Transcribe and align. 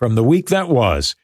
from 0.00 0.14
the 0.14 0.24
week 0.24 0.48
that 0.48 0.68
was. 0.68 1.14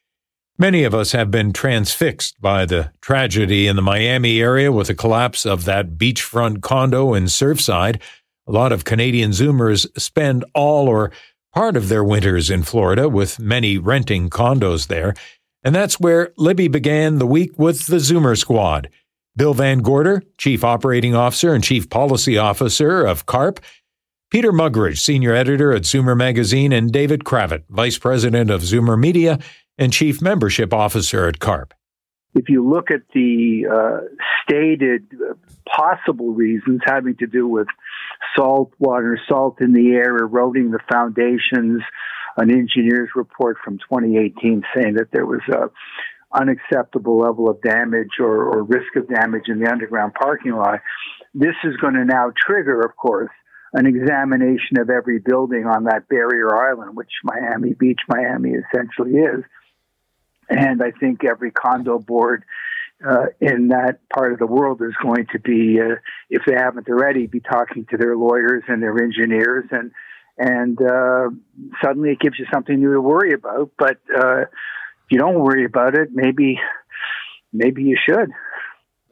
Many 0.58 0.84
of 0.84 0.94
us 0.94 1.12
have 1.12 1.30
been 1.30 1.52
transfixed 1.52 2.40
by 2.40 2.66
the 2.66 2.92
tragedy 3.00 3.66
in 3.66 3.74
the 3.74 3.82
Miami 3.82 4.40
area 4.40 4.70
with 4.70 4.86
the 4.86 4.94
collapse 4.94 5.44
of 5.46 5.64
that 5.64 5.96
beachfront 5.96 6.60
condo 6.60 7.14
in 7.14 7.24
Surfside. 7.24 8.00
A 8.46 8.52
lot 8.52 8.72
of 8.72 8.84
Canadian 8.84 9.30
Zoomers 9.30 9.86
spend 9.98 10.44
all 10.54 10.88
or 10.88 11.10
part 11.54 11.74
of 11.74 11.88
their 11.88 12.04
winters 12.04 12.50
in 12.50 12.62
Florida, 12.62 13.08
with 13.08 13.38
many 13.38 13.78
renting 13.78 14.28
condos 14.28 14.88
there. 14.88 15.14
And 15.64 15.74
that's 15.74 15.98
where 15.98 16.32
Libby 16.36 16.68
began 16.68 17.18
the 17.18 17.26
week 17.26 17.58
with 17.58 17.86
the 17.86 17.96
Zoomer 17.96 18.36
Squad. 18.36 18.90
Bill 19.36 19.54
Van 19.54 19.78
Gorder, 19.78 20.22
Chief 20.36 20.62
Operating 20.62 21.14
Officer 21.14 21.54
and 21.54 21.64
Chief 21.64 21.88
Policy 21.88 22.36
Officer 22.36 23.06
of 23.06 23.24
CARP, 23.24 23.58
Peter 24.30 24.50
Muggeridge, 24.50 24.98
senior 24.98 25.32
editor 25.32 25.72
at 25.72 25.82
Zoomer 25.82 26.16
Magazine, 26.16 26.72
and 26.72 26.92
David 26.92 27.22
Kravitz, 27.22 27.62
vice 27.68 27.96
president 27.96 28.50
of 28.50 28.62
Zoomer 28.62 28.98
Media 28.98 29.38
and 29.78 29.92
chief 29.92 30.20
membership 30.20 30.72
officer 30.72 31.28
at 31.28 31.38
CARP. 31.38 31.72
If 32.34 32.48
you 32.48 32.68
look 32.68 32.90
at 32.90 33.02
the 33.14 33.66
uh, 33.72 34.00
stated 34.42 35.04
uh, 35.14 35.34
possible 35.68 36.32
reasons 36.32 36.80
having 36.84 37.16
to 37.16 37.26
do 37.26 37.46
with 37.46 37.68
salt 38.36 38.72
water, 38.78 39.18
salt 39.28 39.60
in 39.60 39.72
the 39.72 39.92
air, 39.92 40.16
eroding 40.16 40.72
the 40.72 40.80
foundations, 40.90 41.82
an 42.36 42.50
engineer's 42.50 43.10
report 43.14 43.58
from 43.64 43.78
2018 43.78 44.64
saying 44.74 44.94
that 44.94 45.12
there 45.12 45.24
was 45.24 45.40
a 45.48 45.70
unacceptable 46.36 47.18
level 47.18 47.48
of 47.48 47.62
damage 47.62 48.18
or, 48.18 48.44
or 48.44 48.64
risk 48.64 48.96
of 48.96 49.08
damage 49.08 49.44
in 49.46 49.60
the 49.60 49.70
underground 49.70 50.12
parking 50.14 50.52
lot. 50.52 50.80
This 51.32 51.54
is 51.64 51.76
going 51.76 51.94
to 51.94 52.04
now 52.04 52.32
trigger, 52.36 52.80
of 52.80 52.96
course, 52.96 53.30
an 53.76 53.84
examination 53.84 54.78
of 54.80 54.88
every 54.88 55.18
building 55.18 55.66
on 55.66 55.84
that 55.84 56.08
barrier 56.08 56.48
island, 56.56 56.96
which 56.96 57.10
Miami 57.22 57.74
Beach, 57.74 58.00
Miami 58.08 58.52
essentially 58.52 59.20
is. 59.20 59.44
And 60.48 60.82
I 60.82 60.92
think 60.92 61.24
every 61.24 61.50
condo 61.50 61.98
board 61.98 62.44
uh, 63.06 63.26
in 63.38 63.68
that 63.68 63.98
part 64.08 64.32
of 64.32 64.38
the 64.38 64.46
world 64.46 64.80
is 64.80 64.94
going 65.02 65.26
to 65.32 65.38
be, 65.38 65.78
uh, 65.78 65.96
if 66.30 66.42
they 66.46 66.54
haven't 66.54 66.88
already, 66.88 67.26
be 67.26 67.40
talking 67.40 67.84
to 67.90 67.98
their 67.98 68.16
lawyers 68.16 68.62
and 68.66 68.82
their 68.82 68.96
engineers, 69.02 69.66
and 69.70 69.92
and 70.38 70.80
uh, 70.80 71.28
suddenly 71.84 72.12
it 72.12 72.20
gives 72.20 72.38
you 72.38 72.46
something 72.52 72.78
new 72.78 72.94
to 72.94 73.00
worry 73.00 73.32
about. 73.32 73.72
But 73.78 73.98
uh, 74.16 74.42
if 74.42 75.10
you 75.10 75.18
don't 75.18 75.40
worry 75.40 75.66
about 75.66 75.94
it, 75.94 76.08
maybe 76.12 76.58
maybe 77.52 77.82
you 77.82 77.98
should. 78.02 78.30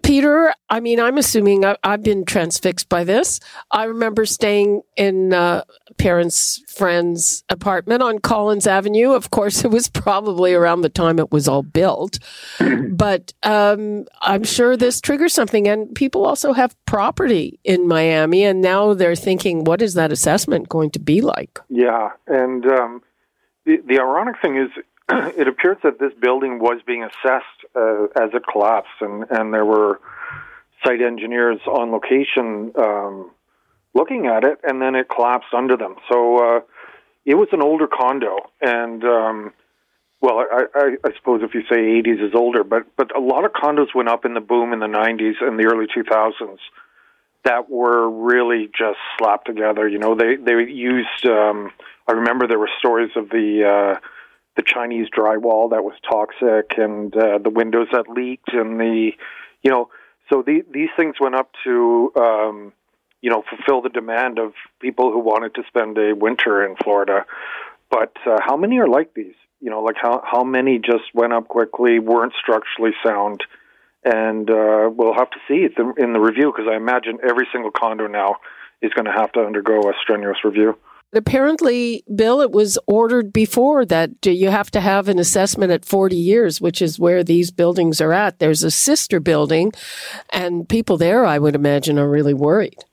Peter, 0.05 0.53
I 0.69 0.81
mean, 0.81 1.01
I'm 1.01 1.17
assuming 1.17 1.65
I, 1.65 1.77
have 1.83 2.03
been 2.03 2.27
transfixed 2.27 2.91
by 2.91 3.05
this. 3.05 3.41
I 3.71 3.85
remember 3.85 4.27
staying 4.27 4.83
in 4.97 5.33
uh, 5.33 5.65
parents' 5.97 6.63
friend's 6.69 7.43
apartment 7.49 8.03
on 8.03 8.19
Collins 8.19 8.67
Avenue. 8.67 9.13
Of 9.13 9.31
course, 9.31 9.65
it 9.65 9.71
was 9.71 9.89
probably 9.89 10.53
around 10.53 10.83
the 10.83 10.91
time 10.91 11.19
it 11.19 11.33
was 11.33 11.49
all 11.49 11.63
built, 11.63 12.19
but 12.91 13.33
um, 13.43 14.05
I'm 14.21 14.45
sure 14.45 14.77
this 14.77 15.01
triggers 15.01 15.33
something. 15.33 15.67
And 15.67 15.95
people 15.95 16.27
also 16.27 16.53
have 16.53 16.77
property 16.85 17.59
in 17.65 17.89
Miami, 17.89 18.45
and 18.45 18.61
now 18.61 18.93
they're 18.93 19.17
thinking, 19.17 19.65
what 19.65 19.81
is 19.81 19.95
that 19.95 20.13
assessment 20.13 20.69
going 20.69 20.91
to 20.91 20.99
be 20.99 21.23
like? 21.23 21.59
Yeah, 21.71 22.11
and 22.27 22.67
um, 22.67 23.03
the 23.65 23.79
the 23.87 23.99
ironic 24.01 24.37
thing 24.43 24.59
is, 24.59 24.69
it 25.37 25.49
appears 25.49 25.77
that 25.83 25.99
this 25.99 26.13
building 26.21 26.59
was 26.59 26.81
being 26.87 27.03
assessed 27.03 27.45
uh, 27.77 28.05
as 28.17 28.31
it 28.33 28.43
collapsed, 28.51 29.01
and, 29.01 29.25
and 29.31 29.53
there 29.53 29.65
were 29.65 30.01
site 30.85 31.03
engineers 31.03 31.61
on 31.67 31.91
location 31.91 32.73
um, 32.79 33.31
looking 33.95 34.27
at 34.27 34.45
it, 34.45 34.61
and 34.63 34.81
then 34.81 34.95
it 34.95 35.09
collapsed 35.09 35.53
under 35.55 35.77
them. 35.77 35.97
So 36.11 36.57
uh, 36.57 36.61
it 37.25 37.35
was 37.35 37.49
an 37.53 37.63
older 37.63 37.87
condo, 37.87 38.51
and 38.61 39.05
um, 39.05 39.53
well, 40.21 40.39
I, 40.39 40.65
I, 40.75 40.97
I 41.05 41.15
suppose 41.17 41.43
if 41.43 41.55
you 41.55 41.63
say 41.69 41.77
80s 41.77 42.29
is 42.29 42.35
older, 42.35 42.65
but 42.65 42.85
but 42.97 43.15
a 43.17 43.21
lot 43.21 43.45
of 43.45 43.53
condos 43.53 43.95
went 43.95 44.09
up 44.09 44.25
in 44.25 44.33
the 44.33 44.41
boom 44.41 44.73
in 44.73 44.81
the 44.81 44.87
90s 44.87 45.35
and 45.41 45.59
the 45.59 45.67
early 45.67 45.87
2000s 45.87 46.59
that 47.45 47.69
were 47.69 48.09
really 48.09 48.71
just 48.77 48.99
slapped 49.19 49.47
together. 49.47 49.87
You 49.87 49.99
know, 49.99 50.15
they 50.15 50.37
they 50.37 50.53
used. 50.71 51.27
Um, 51.27 51.71
I 52.09 52.13
remember 52.13 52.47
there 52.47 52.59
were 52.59 52.71
stories 52.79 53.11
of 53.17 53.29
the 53.31 53.97
uh, 53.97 54.01
the 54.57 54.63
Chinese 54.63 55.09
drywall 55.11 55.71
that 55.71 55.83
was 55.83 55.95
toxic 56.09 56.79
and 56.79 57.15
uh, 57.17 57.39
the 57.39 57.51
windows 57.51 57.89
that 57.93 58.09
leaked 58.09 58.53
and 58.53 58.79
the, 58.79 59.11
you 59.63 59.71
know, 59.71 59.91
so 60.33 60.43
the, 60.43 60.65
these 60.73 60.91
things 60.97 61.17
went 61.21 61.35
up 61.35 61.51
to, 61.65 62.13
um, 62.17 62.73
you 63.21 63.31
know, 63.31 63.43
fulfill 63.49 63.83
the 63.83 63.89
demand 63.89 64.39
of 64.39 64.53
people 64.81 65.13
who 65.13 65.19
wanted 65.19 65.55
to 65.55 65.63
spend 65.69 65.99
a 65.99 66.15
winter 66.15 66.65
in 66.65 66.77
Florida. 66.77 67.27
But 67.91 68.13
uh, 68.27 68.39
how 68.45 68.57
many 68.57 68.79
are 68.79 68.89
like 68.89 69.15
these? 69.15 69.35
You 69.61 69.71
know, 69.71 69.83
like 69.83 69.97
how 70.01 70.23
how 70.25 70.45
many 70.45 70.79
just 70.79 71.15
went 71.15 71.33
up 71.33 71.49
quickly, 71.49 71.99
weren't 71.99 72.35
structurally 72.39 72.93
sound, 73.03 73.43
and 74.05 74.51
uh, 74.51 74.91
we'll 74.93 75.15
have 75.15 75.31
to 75.31 75.39
see 75.49 75.65
it 75.65 75.73
in 75.97 76.13
the 76.13 76.21
review 76.21 76.53
because 76.55 76.71
I 76.71 76.77
imagine 76.77 77.19
every 77.27 77.47
single 77.51 77.71
condo 77.71 78.07
now 78.07 78.37
is 78.83 78.93
going 78.93 79.07
to 79.07 79.13
have 79.13 79.33
to 79.33 79.41
undergo 79.41 79.89
a 79.89 79.95
strenuous 80.03 80.39
review. 80.45 80.77
Apparently, 81.17 82.03
Bill, 82.15 82.41
it 82.41 82.51
was 82.51 82.79
ordered 82.87 83.33
before 83.33 83.85
that 83.87 84.11
you 84.25 84.51
have 84.51 84.71
to 84.73 84.81
have 84.81 85.09
an 85.09 85.19
assessment 85.19 85.71
at 85.71 85.85
40 85.85 86.17
years, 86.17 86.61
which 86.61 86.83
is 86.83 86.99
where 86.99 87.23
these 87.23 87.51
buildings 87.51 88.01
are 88.01 88.13
at. 88.13 88.39
There's 88.39 88.65
a 88.65 88.71
sister 88.71 89.21
building, 89.21 89.73
and 90.31 90.69
people 90.69 90.97
there, 90.97 91.25
I 91.25 91.39
would 91.39 91.55
imagine, 91.55 91.99
are 91.99 92.09
really 92.09 92.35
worried. 92.35 92.85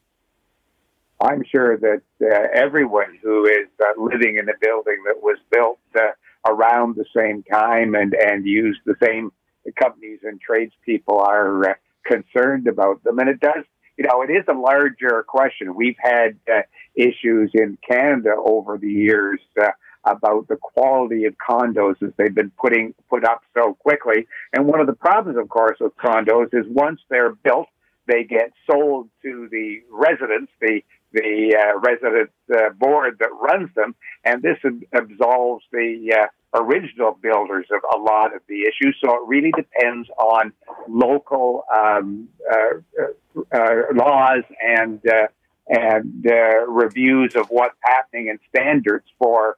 I'm 1.22 1.44
sure 1.44 1.78
that 1.78 2.02
uh, 2.22 2.48
everyone 2.54 3.18
who 3.22 3.46
is 3.46 3.68
uh, 3.80 4.02
living 4.02 4.38
in 4.38 4.50
a 4.50 4.58
building 4.60 4.98
that 5.06 5.22
was 5.22 5.38
built 5.52 5.80
uh, 5.96 6.12
around 6.48 6.96
the 6.96 7.06
same 7.16 7.44
time 7.44 7.96
and, 7.96 8.14
and 8.14 8.46
used 8.46 8.80
the 8.86 8.96
same 9.04 9.32
companies 9.80 10.20
and 10.24 10.42
tradespeople 10.42 11.20
are 11.20 11.72
uh, 11.72 11.74
concerned 12.06 12.68
about 12.68 13.04
them. 13.04 13.20
And 13.20 13.30
it 13.30 13.40
does 13.40 13.64
you 13.98 14.06
know, 14.06 14.22
it 14.22 14.32
is 14.32 14.46
a 14.48 14.54
larger 14.54 15.24
question. 15.28 15.76
We've 15.76 15.98
had 16.00 16.38
uh, 16.52 16.62
issues 16.96 17.52
in 17.54 17.78
Canada 17.88 18.32
over 18.38 18.78
the 18.78 18.92
years 18.92 19.40
uh, 19.62 19.72
about 20.04 20.48
the 20.48 20.56
quality 20.56 21.26
of 21.26 21.36
condos 21.38 22.02
as 22.02 22.12
they've 22.18 22.34
been 22.34 22.52
putting 22.60 22.94
put 23.10 23.24
up 23.24 23.42
so 23.54 23.76
quickly. 23.76 24.28
And 24.54 24.66
one 24.66 24.80
of 24.80 24.88
the 24.88 24.94
problems, 24.94 25.38
of 25.38 25.50
course, 25.50 25.78
with 25.80 25.96
condos 25.98 26.54
is 26.54 26.66
once 26.70 27.02
they're 27.10 27.36
built, 27.36 27.68
they 28.08 28.24
get 28.24 28.52
sold 28.70 29.10
to 29.22 29.48
the 29.52 29.82
residents, 29.92 30.52
the 30.60 30.82
the 31.14 31.56
uh, 31.60 31.78
resident 31.80 32.30
uh, 32.56 32.70
board 32.70 33.18
that 33.20 33.30
runs 33.42 33.70
them, 33.76 33.94
and 34.24 34.42
this 34.42 34.58
absolves 34.94 35.64
the 35.72 36.14
uh, 36.18 36.28
original 36.54 37.18
builders 37.22 37.68
of 37.72 37.82
a 37.94 38.02
lot 38.02 38.36
of 38.36 38.42
the 38.48 38.62
issues. 38.64 38.98
So 39.04 39.16
it 39.16 39.22
really 39.28 39.52
depends 39.52 40.10
on 40.18 40.54
local 40.88 41.64
um, 41.74 42.28
uh, 42.52 42.56
uh, 43.02 43.58
uh 43.58 43.76
laws 43.94 44.44
and 44.62 45.02
uh, 45.08 45.28
and 45.68 46.28
uh, 46.28 46.66
reviews 46.68 47.36
of 47.36 47.48
what's 47.50 47.78
happening 47.84 48.30
and 48.30 48.40
standards 48.50 49.06
for 49.18 49.58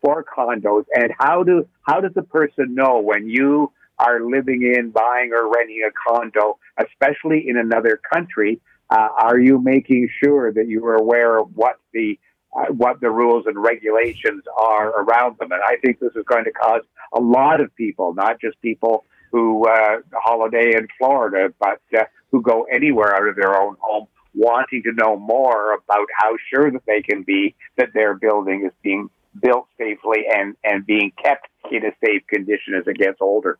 for 0.00 0.24
condos. 0.24 0.84
And 0.94 1.12
how 1.18 1.42
do 1.42 1.68
how 1.82 2.00
does 2.00 2.12
the 2.14 2.22
person 2.22 2.74
know 2.74 3.00
when 3.00 3.28
you 3.28 3.72
are 3.98 4.20
living 4.20 4.62
in, 4.62 4.90
buying, 4.90 5.32
or 5.32 5.50
renting 5.50 5.82
a 5.86 5.92
condo, 6.08 6.58
especially 6.78 7.48
in 7.48 7.56
another 7.56 8.00
country? 8.12 8.60
are 8.92 9.38
you 9.38 9.60
making 9.62 10.08
sure 10.20 10.52
that 10.52 10.66
you 10.66 10.84
are 10.84 10.96
aware 10.96 11.38
of 11.38 11.46
what 11.54 11.76
the 11.92 12.18
uh, 12.18 12.29
what 12.70 13.00
the 13.00 13.10
rules 13.10 13.44
and 13.46 13.56
regulations 13.56 14.42
are 14.58 14.88
around 15.02 15.38
them. 15.38 15.52
And 15.52 15.62
I 15.62 15.76
think 15.76 16.00
this 16.00 16.12
is 16.16 16.24
going 16.26 16.44
to 16.44 16.52
cause 16.52 16.82
a 17.12 17.20
lot 17.20 17.60
of 17.60 17.74
people, 17.76 18.14
not 18.14 18.40
just 18.40 18.60
people 18.60 19.04
who 19.30 19.66
uh, 19.68 19.98
holiday 20.14 20.74
in 20.74 20.88
Florida, 20.98 21.54
but 21.60 21.80
uh, 21.96 22.04
who 22.30 22.42
go 22.42 22.64
anywhere 22.64 23.14
out 23.14 23.28
of 23.28 23.36
their 23.36 23.60
own 23.60 23.76
home, 23.80 24.06
wanting 24.34 24.82
to 24.82 24.92
know 24.92 25.16
more 25.16 25.74
about 25.74 26.06
how 26.18 26.32
sure 26.52 26.70
that 26.70 26.82
they 26.86 27.02
can 27.02 27.22
be 27.22 27.54
that 27.76 27.90
their 27.94 28.14
building 28.14 28.64
is 28.66 28.72
being 28.82 29.08
built 29.40 29.66
safely 29.78 30.24
and, 30.34 30.56
and 30.64 30.84
being 30.86 31.12
kept 31.22 31.46
in 31.70 31.84
a 31.84 31.92
safe 32.04 32.26
condition 32.28 32.74
as 32.74 32.84
it 32.86 32.96
gets 32.98 33.18
older. 33.20 33.58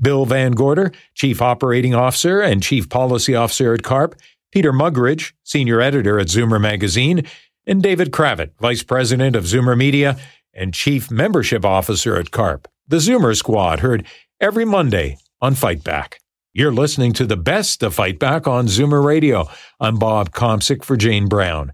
Bill 0.00 0.26
Van 0.26 0.52
Gorder, 0.52 0.90
Chief 1.14 1.40
Operating 1.40 1.94
Officer 1.94 2.40
and 2.40 2.60
Chief 2.60 2.88
Policy 2.88 3.36
Officer 3.36 3.72
at 3.72 3.84
CARP, 3.84 4.16
Peter 4.50 4.72
Muggeridge, 4.72 5.32
Senior 5.44 5.80
Editor 5.80 6.18
at 6.18 6.26
Zoomer 6.26 6.60
Magazine, 6.60 7.24
and 7.66 7.82
David 7.82 8.10
Kravitz, 8.10 8.52
Vice 8.60 8.82
President 8.82 9.36
of 9.36 9.44
Zoomer 9.44 9.76
Media 9.76 10.18
and 10.54 10.74
Chief 10.74 11.10
Membership 11.10 11.64
Officer 11.64 12.16
at 12.16 12.30
CARP. 12.30 12.66
The 12.88 12.96
Zoomer 12.96 13.36
Squad 13.36 13.80
heard 13.80 14.06
every 14.40 14.64
Monday 14.64 15.18
on 15.40 15.54
Fight 15.54 15.82
Back. 15.84 16.20
You're 16.52 16.72
listening 16.72 17.12
to 17.14 17.24
the 17.24 17.36
best 17.36 17.82
of 17.82 17.94
Fight 17.94 18.18
Back 18.18 18.46
on 18.46 18.66
Zoomer 18.66 19.02
Radio. 19.02 19.48
I'm 19.80 19.96
Bob 19.96 20.32
Komsic 20.32 20.84
for 20.84 20.96
Jane 20.96 21.26
Brown. 21.26 21.72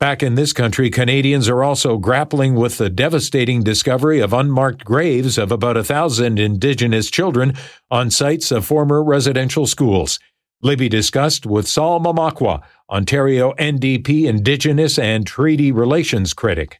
Back 0.00 0.22
in 0.22 0.36
this 0.36 0.52
country, 0.52 0.90
Canadians 0.90 1.48
are 1.48 1.64
also 1.64 1.98
grappling 1.98 2.54
with 2.54 2.78
the 2.78 2.88
devastating 2.88 3.64
discovery 3.64 4.20
of 4.20 4.32
unmarked 4.32 4.84
graves 4.84 5.36
of 5.36 5.50
about 5.50 5.76
a 5.76 5.82
thousand 5.82 6.38
Indigenous 6.38 7.10
children 7.10 7.54
on 7.90 8.10
sites 8.10 8.52
of 8.52 8.64
former 8.64 9.02
residential 9.02 9.66
schools. 9.66 10.20
Libby 10.62 10.88
discussed 10.88 11.46
with 11.46 11.66
Sol 11.66 12.00
Mamakwa, 12.00 12.62
Ontario 12.90 13.52
NDP 13.58 14.24
Indigenous 14.24 14.98
and 14.98 15.26
Treaty 15.26 15.72
Relations 15.72 16.32
critic. 16.32 16.78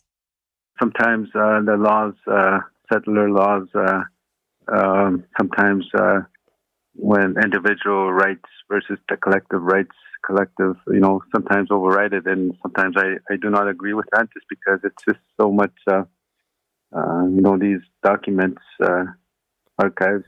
Sometimes 0.79 1.29
uh, 1.35 1.61
the 1.61 1.77
laws, 1.79 2.15
uh, 2.27 2.61
settler 2.91 3.31
laws, 3.31 3.69
uh, 3.75 4.03
um, 4.73 5.25
sometimes 5.39 5.87
uh, 5.99 6.21
when 6.95 7.35
individual 7.43 8.11
rights 8.11 8.49
versus 8.71 8.99
the 9.11 9.19
collective 9.19 9.61
rights 9.61 9.95
collective, 10.25 10.77
you 10.87 11.01
know, 11.01 11.23
sometimes 11.35 11.69
override 11.71 12.15
it, 12.15 12.27
and 12.27 12.55
sometimes 12.63 12.97
I, 12.97 13.17
I 13.31 13.37
do 13.37 13.51
not 13.51 13.69
agree 13.69 13.93
with 13.93 14.07
that 14.13 14.29
just 14.33 14.47
because 14.49 14.81
it's 14.85 15.05
just 15.07 15.21
so 15.39 15.53
much, 15.53 15.75
uh, 15.91 16.05
uh, 16.97 17.27
you 17.27 17.43
know, 17.43 17.59
these 17.59 17.81
documents, 18.03 18.63
archives 19.79 20.25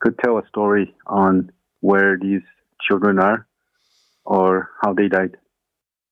could 0.00 0.18
tell 0.18 0.36
a 0.36 0.46
story 0.48 0.94
on 1.06 1.50
where 1.80 2.18
these 2.20 2.42
children 2.86 3.18
are 3.18 3.46
or 4.24 4.70
how 4.82 4.92
they 4.92 5.08
died. 5.08 5.36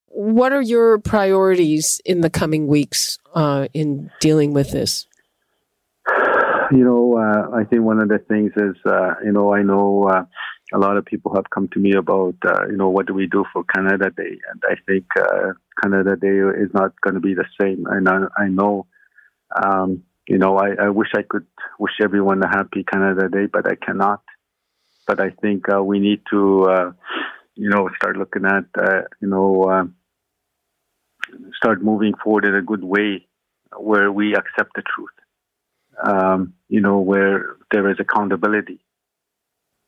What 0.06 0.52
are 0.52 0.62
your 0.62 0.98
priorities 0.98 2.00
in 2.04 2.20
the 2.20 2.30
coming 2.30 2.66
weeks 2.66 3.18
uh, 3.34 3.68
in 3.72 4.10
dealing 4.20 4.52
with 4.52 4.72
this? 4.72 5.06
You 6.72 6.84
know, 6.84 7.16
uh, 7.16 7.56
I 7.56 7.64
think 7.64 7.82
one 7.82 8.00
of 8.00 8.08
the 8.08 8.18
things 8.18 8.52
is, 8.56 8.76
you 9.24 9.32
know, 9.32 9.54
I 9.54 9.62
know 9.62 10.26
a 10.72 10.78
lot 10.78 10.96
of 10.96 11.04
people 11.04 11.34
have 11.34 11.50
come 11.50 11.68
to 11.68 11.78
me 11.78 11.94
about, 11.94 12.34
uh, 12.44 12.66
you 12.68 12.76
know, 12.76 12.88
what 12.88 13.06
do 13.06 13.14
we 13.14 13.26
do 13.26 13.44
for 13.52 13.64
Canada 13.64 14.10
Day? 14.10 14.38
And 14.52 14.62
I 14.64 14.74
think 14.86 15.04
uh, 15.18 15.52
Canada 15.82 16.16
Day 16.16 16.38
is 16.60 16.72
not 16.72 16.92
going 17.00 17.14
to 17.14 17.20
be 17.20 17.34
the 17.34 17.46
same. 17.60 17.86
And 17.88 18.08
I, 18.08 18.20
I 18.36 18.48
know, 18.48 18.86
um, 19.62 20.04
you 20.28 20.38
know, 20.38 20.58
I, 20.58 20.84
I, 20.84 20.88
wish 20.90 21.08
I 21.14 21.22
could 21.28 21.46
wish 21.78 21.92
everyone 22.00 22.42
a 22.42 22.48
happy 22.48 22.84
Canada 22.84 23.28
Day, 23.28 23.46
but 23.52 23.66
I 23.66 23.74
cannot. 23.74 24.22
But 25.06 25.20
I 25.20 25.30
think 25.30 25.64
uh, 25.72 25.82
we 25.82 25.98
need 25.98 26.22
to, 26.30 26.64
uh, 26.64 26.92
you 27.60 27.68
know, 27.68 27.88
start 27.96 28.16
looking 28.16 28.44
at, 28.44 28.66
uh, 28.86 29.02
you 29.20 29.28
know, 29.28 29.50
uh, 29.64 29.84
start 31.60 31.82
moving 31.82 32.14
forward 32.22 32.44
in 32.44 32.54
a 32.54 32.62
good 32.62 32.84
way 32.84 33.26
where 33.76 34.10
we 34.10 34.34
accept 34.34 34.70
the 34.74 34.82
truth, 34.92 35.16
um, 36.02 36.54
you 36.68 36.80
know, 36.80 36.98
where 36.98 37.56
there 37.70 37.90
is 37.90 37.98
accountability 38.00 38.80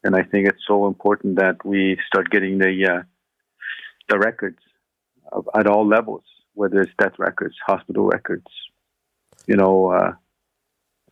and 0.05 0.17
I 0.17 0.23
think 0.23 0.49
it's 0.49 0.65
so 0.67 0.87
important 0.87 1.37
that 1.37 1.65
we 1.65 1.99
start 2.07 2.31
getting 2.31 2.59
the 2.59 2.89
uh, 2.91 3.03
the 4.09 4.19
records 4.19 4.59
of, 5.31 5.49
at 5.55 5.67
all 5.67 5.87
levels, 5.87 6.25
whether 6.55 6.81
it's 6.81 6.93
death 6.99 7.15
records, 7.19 7.55
hospital 7.65 8.07
records, 8.07 8.47
you 9.47 9.57
know, 9.57 9.93
uh, 9.93 10.13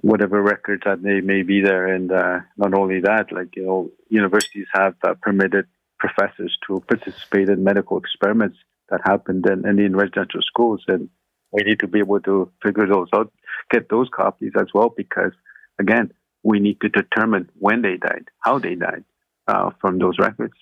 whatever 0.00 0.42
records 0.42 0.82
that 0.84 1.02
they 1.02 1.20
may 1.20 1.42
be 1.42 1.60
there. 1.60 1.86
And 1.86 2.10
uh, 2.10 2.40
not 2.56 2.74
only 2.74 3.00
that, 3.00 3.32
like 3.32 3.54
you 3.56 3.64
know, 3.64 3.90
universities 4.08 4.66
have 4.74 4.96
uh, 5.04 5.14
permitted 5.22 5.66
professors 6.00 6.56
to 6.66 6.82
participate 6.88 7.48
in 7.48 7.62
medical 7.62 7.98
experiments 7.98 8.58
that 8.88 9.00
happened 9.04 9.46
in, 9.46 9.78
in 9.78 9.94
residential 9.94 10.42
schools, 10.42 10.82
and 10.88 11.08
we 11.52 11.62
need 11.62 11.80
to 11.80 11.86
be 11.86 12.00
able 12.00 12.20
to 12.20 12.50
figure 12.62 12.86
those 12.86 13.08
out, 13.14 13.32
get 13.70 13.88
those 13.88 14.08
copies 14.12 14.52
as 14.58 14.68
well, 14.74 14.92
because 14.96 15.32
again, 15.78 16.12
we 16.42 16.58
need 16.58 16.80
to 16.80 16.88
determine 16.88 17.48
when 17.58 17.82
they 17.82 17.96
died, 17.96 18.26
how 18.40 18.58
they 18.58 18.74
died 18.74 19.04
uh, 19.46 19.70
from 19.80 19.98
those 19.98 20.18
records. 20.18 20.54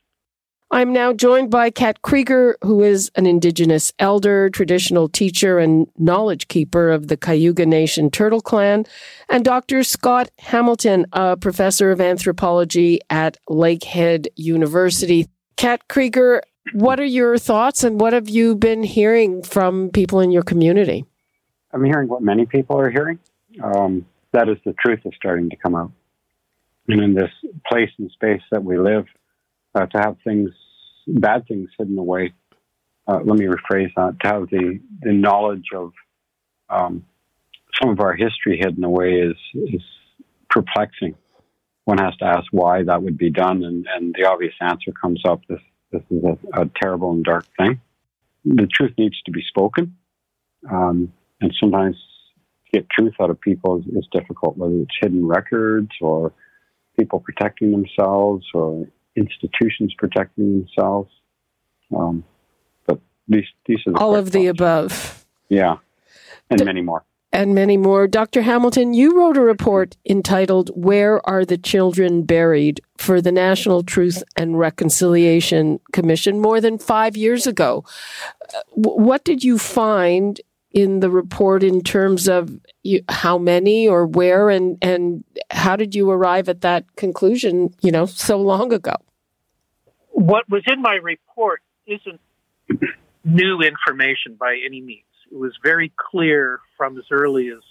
I'm 0.70 0.92
now 0.92 1.14
joined 1.14 1.50
by 1.50 1.70
Kat 1.70 2.02
Krieger, 2.02 2.58
who 2.62 2.82
is 2.82 3.10
an 3.14 3.24
Indigenous 3.24 3.90
elder, 3.98 4.50
traditional 4.50 5.08
teacher, 5.08 5.58
and 5.58 5.86
knowledge 5.96 6.46
keeper 6.48 6.90
of 6.90 7.08
the 7.08 7.16
Cayuga 7.16 7.64
Nation 7.64 8.10
Turtle 8.10 8.42
Clan, 8.42 8.84
and 9.30 9.46
Dr. 9.46 9.82
Scott 9.82 10.30
Hamilton, 10.38 11.06
a 11.14 11.38
professor 11.38 11.90
of 11.90 12.02
anthropology 12.02 13.00
at 13.08 13.38
Lakehead 13.48 14.26
University. 14.36 15.26
Kat 15.56 15.88
Krieger, 15.88 16.42
what 16.74 17.00
are 17.00 17.04
your 17.04 17.38
thoughts 17.38 17.82
and 17.82 17.98
what 17.98 18.12
have 18.12 18.28
you 18.28 18.54
been 18.54 18.82
hearing 18.82 19.42
from 19.42 19.88
people 19.88 20.20
in 20.20 20.30
your 20.30 20.42
community? 20.42 21.06
I'm 21.72 21.84
hearing 21.84 22.08
what 22.08 22.20
many 22.20 22.44
people 22.44 22.78
are 22.78 22.90
hearing. 22.90 23.18
Um, 23.62 24.04
that 24.32 24.50
is 24.50 24.58
the 24.66 24.74
truth 24.74 25.00
is 25.06 25.14
starting 25.16 25.48
to 25.48 25.56
come 25.56 25.74
out. 25.74 25.92
And 26.88 27.02
in 27.02 27.14
this 27.14 27.30
place 27.66 27.90
and 27.98 28.10
space 28.10 28.42
that 28.50 28.62
we 28.62 28.78
live, 28.78 29.06
uh, 29.74 29.86
to 29.86 29.98
have 29.98 30.16
things, 30.24 30.50
bad 31.06 31.46
things 31.46 31.70
hidden 31.78 31.98
away, 31.98 32.32
uh, 33.06 33.20
let 33.24 33.38
me 33.38 33.46
rephrase 33.46 33.92
that, 33.96 34.16
to 34.20 34.28
have 34.28 34.50
the, 34.50 34.80
the 35.02 35.12
knowledge 35.12 35.66
of 35.74 35.92
um, 36.68 37.04
some 37.80 37.90
of 37.90 38.00
our 38.00 38.14
history 38.14 38.58
hidden 38.58 38.84
away 38.84 39.14
is, 39.14 39.36
is 39.54 39.82
perplexing. 40.50 41.14
One 41.84 41.98
has 41.98 42.16
to 42.16 42.26
ask 42.26 42.44
why 42.50 42.82
that 42.82 43.02
would 43.02 43.16
be 43.16 43.30
done, 43.30 43.64
and, 43.64 43.86
and 43.94 44.14
the 44.14 44.28
obvious 44.28 44.54
answer 44.60 44.92
comes 44.92 45.22
up 45.26 45.40
this, 45.48 45.60
this 45.90 46.02
is 46.10 46.22
a, 46.24 46.62
a 46.62 46.70
terrible 46.80 47.12
and 47.12 47.24
dark 47.24 47.46
thing. 47.56 47.80
The 48.44 48.66
truth 48.66 48.92
needs 48.98 49.20
to 49.22 49.30
be 49.30 49.42
spoken. 49.48 49.96
Um, 50.70 51.12
and 51.40 51.54
sometimes 51.58 51.96
get 52.72 52.88
truth 52.90 53.14
out 53.20 53.30
of 53.30 53.40
people 53.40 53.78
is, 53.78 53.86
is 53.96 54.08
difficult, 54.12 54.56
whether 54.56 54.74
it's 54.74 54.96
hidden 55.00 55.26
records 55.26 55.90
or 56.00 56.32
people 56.98 57.20
protecting 57.20 57.70
themselves 57.70 58.44
or 58.52 58.86
institutions 59.18 59.94
protecting 59.98 60.60
themselves. 60.60 61.10
Um, 61.94 62.24
but 62.86 63.00
these 63.26 63.44
these 63.66 63.78
are 63.86 63.92
the 63.92 63.98
all 63.98 64.16
of 64.16 64.32
the 64.32 64.46
above. 64.46 65.24
Yeah, 65.48 65.76
and 66.50 66.64
many 66.64 66.82
more. 66.82 67.04
And 67.30 67.54
many 67.54 67.76
more. 67.76 68.08
Dr. 68.08 68.40
Hamilton, 68.40 68.94
you 68.94 69.16
wrote 69.18 69.36
a 69.36 69.42
report 69.42 69.96
entitled 70.08 70.70
"Where 70.74 71.26
Are 71.28 71.44
the 71.44 71.58
Children 71.58 72.24
Buried?" 72.24 72.80
for 72.96 73.20
the 73.20 73.32
National 73.32 73.82
Truth 73.82 74.22
and 74.36 74.58
Reconciliation 74.58 75.80
Commission 75.92 76.40
more 76.40 76.60
than 76.60 76.78
five 76.78 77.16
years 77.16 77.46
ago. 77.46 77.84
Uh, 78.54 78.60
what 78.74 79.24
did 79.24 79.44
you 79.44 79.58
find 79.58 80.40
in 80.72 81.00
the 81.00 81.10
report 81.10 81.62
in 81.62 81.82
terms 81.82 82.28
of 82.28 82.58
you, 82.82 83.02
how 83.08 83.38
many 83.38 83.88
or 83.88 84.06
where 84.06 84.50
and 84.50 84.78
and 84.82 85.24
how 85.50 85.76
did 85.76 85.94
you 85.94 86.10
arrive 86.10 86.48
at 86.48 86.60
that 86.60 86.84
conclusion 86.96 87.70
you 87.80 87.90
know 87.90 88.06
so 88.06 88.40
long 88.40 88.72
ago 88.72 88.94
what 90.18 90.48
was 90.48 90.62
in 90.66 90.82
my 90.82 90.94
report 90.94 91.62
isn't 91.87 92.20
new 93.25 93.60
information 93.60 94.34
by 94.38 94.58
any 94.64 94.80
means 94.80 95.04
it 95.30 95.37
was 95.37 95.52
very 95.62 95.92
clear 95.96 96.60
from 96.76 96.98
as 96.98 97.04
early 97.10 97.48
as 97.48 97.62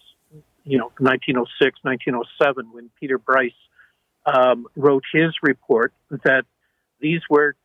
you 0.63 0.77
know 0.77 0.91
1906 0.99 1.79
1907 1.83 2.71
when 2.71 2.89
peter 2.99 3.17
bryce 3.17 3.51
um, 4.25 4.67
wrote 4.75 5.03
his 5.11 5.33
report 5.41 5.93
that 6.09 6.43
these 6.99 7.21
were 7.29 7.55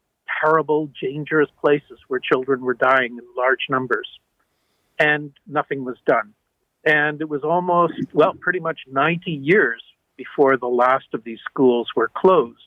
terrible 0.42 0.90
dangerous 1.00 1.48
places 1.60 1.98
where 2.08 2.20
children 2.20 2.60
were 2.60 2.74
dying 2.74 3.18
in 3.18 3.24
large 3.36 3.66
numbers 3.68 4.08
and 4.98 5.32
nothing 5.46 5.84
was 5.84 5.96
done. 6.06 6.34
And 6.84 7.20
it 7.20 7.28
was 7.28 7.42
almost, 7.44 7.94
well, 8.12 8.34
pretty 8.34 8.60
much 8.60 8.80
90 8.90 9.30
years 9.30 9.82
before 10.16 10.56
the 10.56 10.66
last 10.66 11.06
of 11.14 11.24
these 11.24 11.38
schools 11.48 11.88
were 11.94 12.10
closed. 12.14 12.58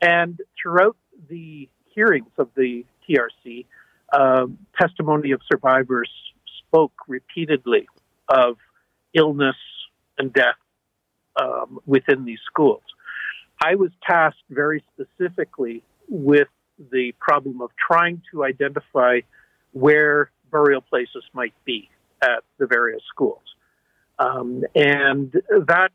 And 0.00 0.40
throughout 0.60 0.96
the 1.28 1.68
hearings 1.94 2.30
of 2.38 2.48
the 2.56 2.84
TRC, 3.08 3.66
uh, 4.12 4.46
testimony 4.80 5.32
of 5.32 5.40
survivors 5.50 6.10
spoke 6.66 6.92
repeatedly 7.06 7.88
of 8.28 8.56
illness 9.14 9.56
and 10.18 10.32
death 10.32 10.56
um, 11.40 11.78
within 11.86 12.24
these 12.24 12.40
schools. 12.46 12.82
I 13.62 13.74
was 13.74 13.90
tasked 14.06 14.42
very 14.50 14.84
specifically 14.92 15.82
with 16.08 16.48
the 16.92 17.12
problem 17.18 17.60
of 17.60 17.70
trying 17.76 18.22
to 18.32 18.44
identify 18.44 19.20
where 19.72 20.30
burial 20.50 20.80
places 20.80 21.24
might 21.32 21.54
be 21.64 21.90
at 22.22 22.44
the 22.58 22.66
various 22.66 23.02
schools. 23.08 23.42
Um, 24.18 24.64
and 24.74 25.32
that 25.50 25.90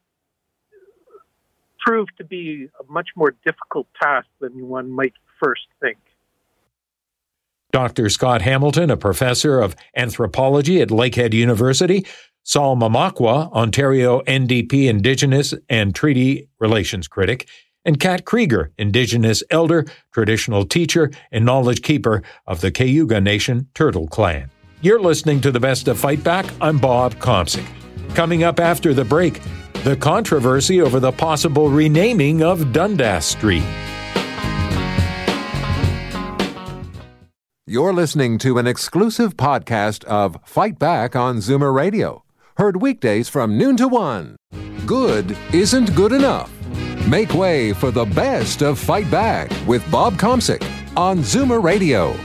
proved 1.86 2.12
to 2.18 2.24
be 2.24 2.68
a 2.80 2.92
much 2.92 3.10
more 3.16 3.36
difficult 3.46 3.88
task 4.02 4.28
than 4.40 4.68
one 4.68 4.90
might 4.90 5.14
first 5.42 5.68
think. 5.82 5.98
Dr. 7.72 8.08
Scott 8.10 8.44
Hamilton, 8.44 8.92
a 8.92 8.98
professor 8.98 9.60
of 9.60 9.76
anthropology 9.96 10.80
at 10.80 10.90
Lakehead 10.90 11.34
University, 11.34 12.06
Sol 12.44 12.78
Mamakwa, 12.78 13.52
Ontario 13.52 14.22
NDP 14.22 14.88
Indigenous 14.88 15.54
and 15.70 15.96
Treaty 15.96 16.48
Relations 16.60 17.08
critic, 17.08 17.48
and 17.86 18.00
Kat 18.00 18.26
Krieger, 18.26 18.72
Indigenous 18.78 19.44
elder, 19.50 19.86
traditional 20.14 20.66
teacher, 20.66 21.12
and 21.32 21.46
knowledge 21.46 21.82
keeper 21.82 22.22
of 22.46 22.62
the 22.62 22.72
Cayuga 22.72 23.20
Nation 23.20 23.68
Turtle 23.74 24.08
Clan. 24.08 24.50
You're 24.82 25.02
listening 25.02 25.42
to 25.42 25.52
the 25.52 25.60
best 25.60 25.88
of 25.88 25.98
Fight 25.98 26.24
Back. 26.24 26.46
I'm 26.62 26.78
Bob 26.78 27.16
Komsic. 27.16 27.66
Coming 28.16 28.44
up 28.44 28.60
after 28.60 28.94
the 28.94 29.06
break, 29.06 29.42
the 29.84 29.98
controversy 29.98 30.82
over 30.82 31.00
the 31.02 31.12
possible 31.12 31.70
renaming 31.70 32.42
of 32.42 32.72
Dundas 32.72 33.26
Street. 33.26 33.64
You're 37.68 37.94
listening 37.94 38.38
to 38.40 38.58
an 38.60 38.68
exclusive 38.68 39.36
podcast 39.36 40.06
of 40.06 40.38
Fight 40.46 40.80
Back 40.80 41.16
on 41.18 41.38
Zoomer 41.38 41.74
Radio, 41.74 42.24
heard 42.56 42.82
weekdays 42.82 43.28
from 43.28 43.58
noon 43.58 43.76
to 43.78 43.88
one. 43.90 44.38
Good 44.86 45.38
isn't 45.54 45.94
good 45.96 46.14
enough. 46.14 46.52
Make 47.06 47.34
way 47.34 47.74
for 47.74 47.92
the 47.92 48.06
best 48.06 48.62
of 48.62 48.80
Fight 48.80 49.10
Back 49.12 49.52
with 49.68 49.90
Bob 49.92 50.14
Komsic 50.14 50.64
on 50.96 51.20
Zoomer 51.20 51.62
Radio. 51.62 52.16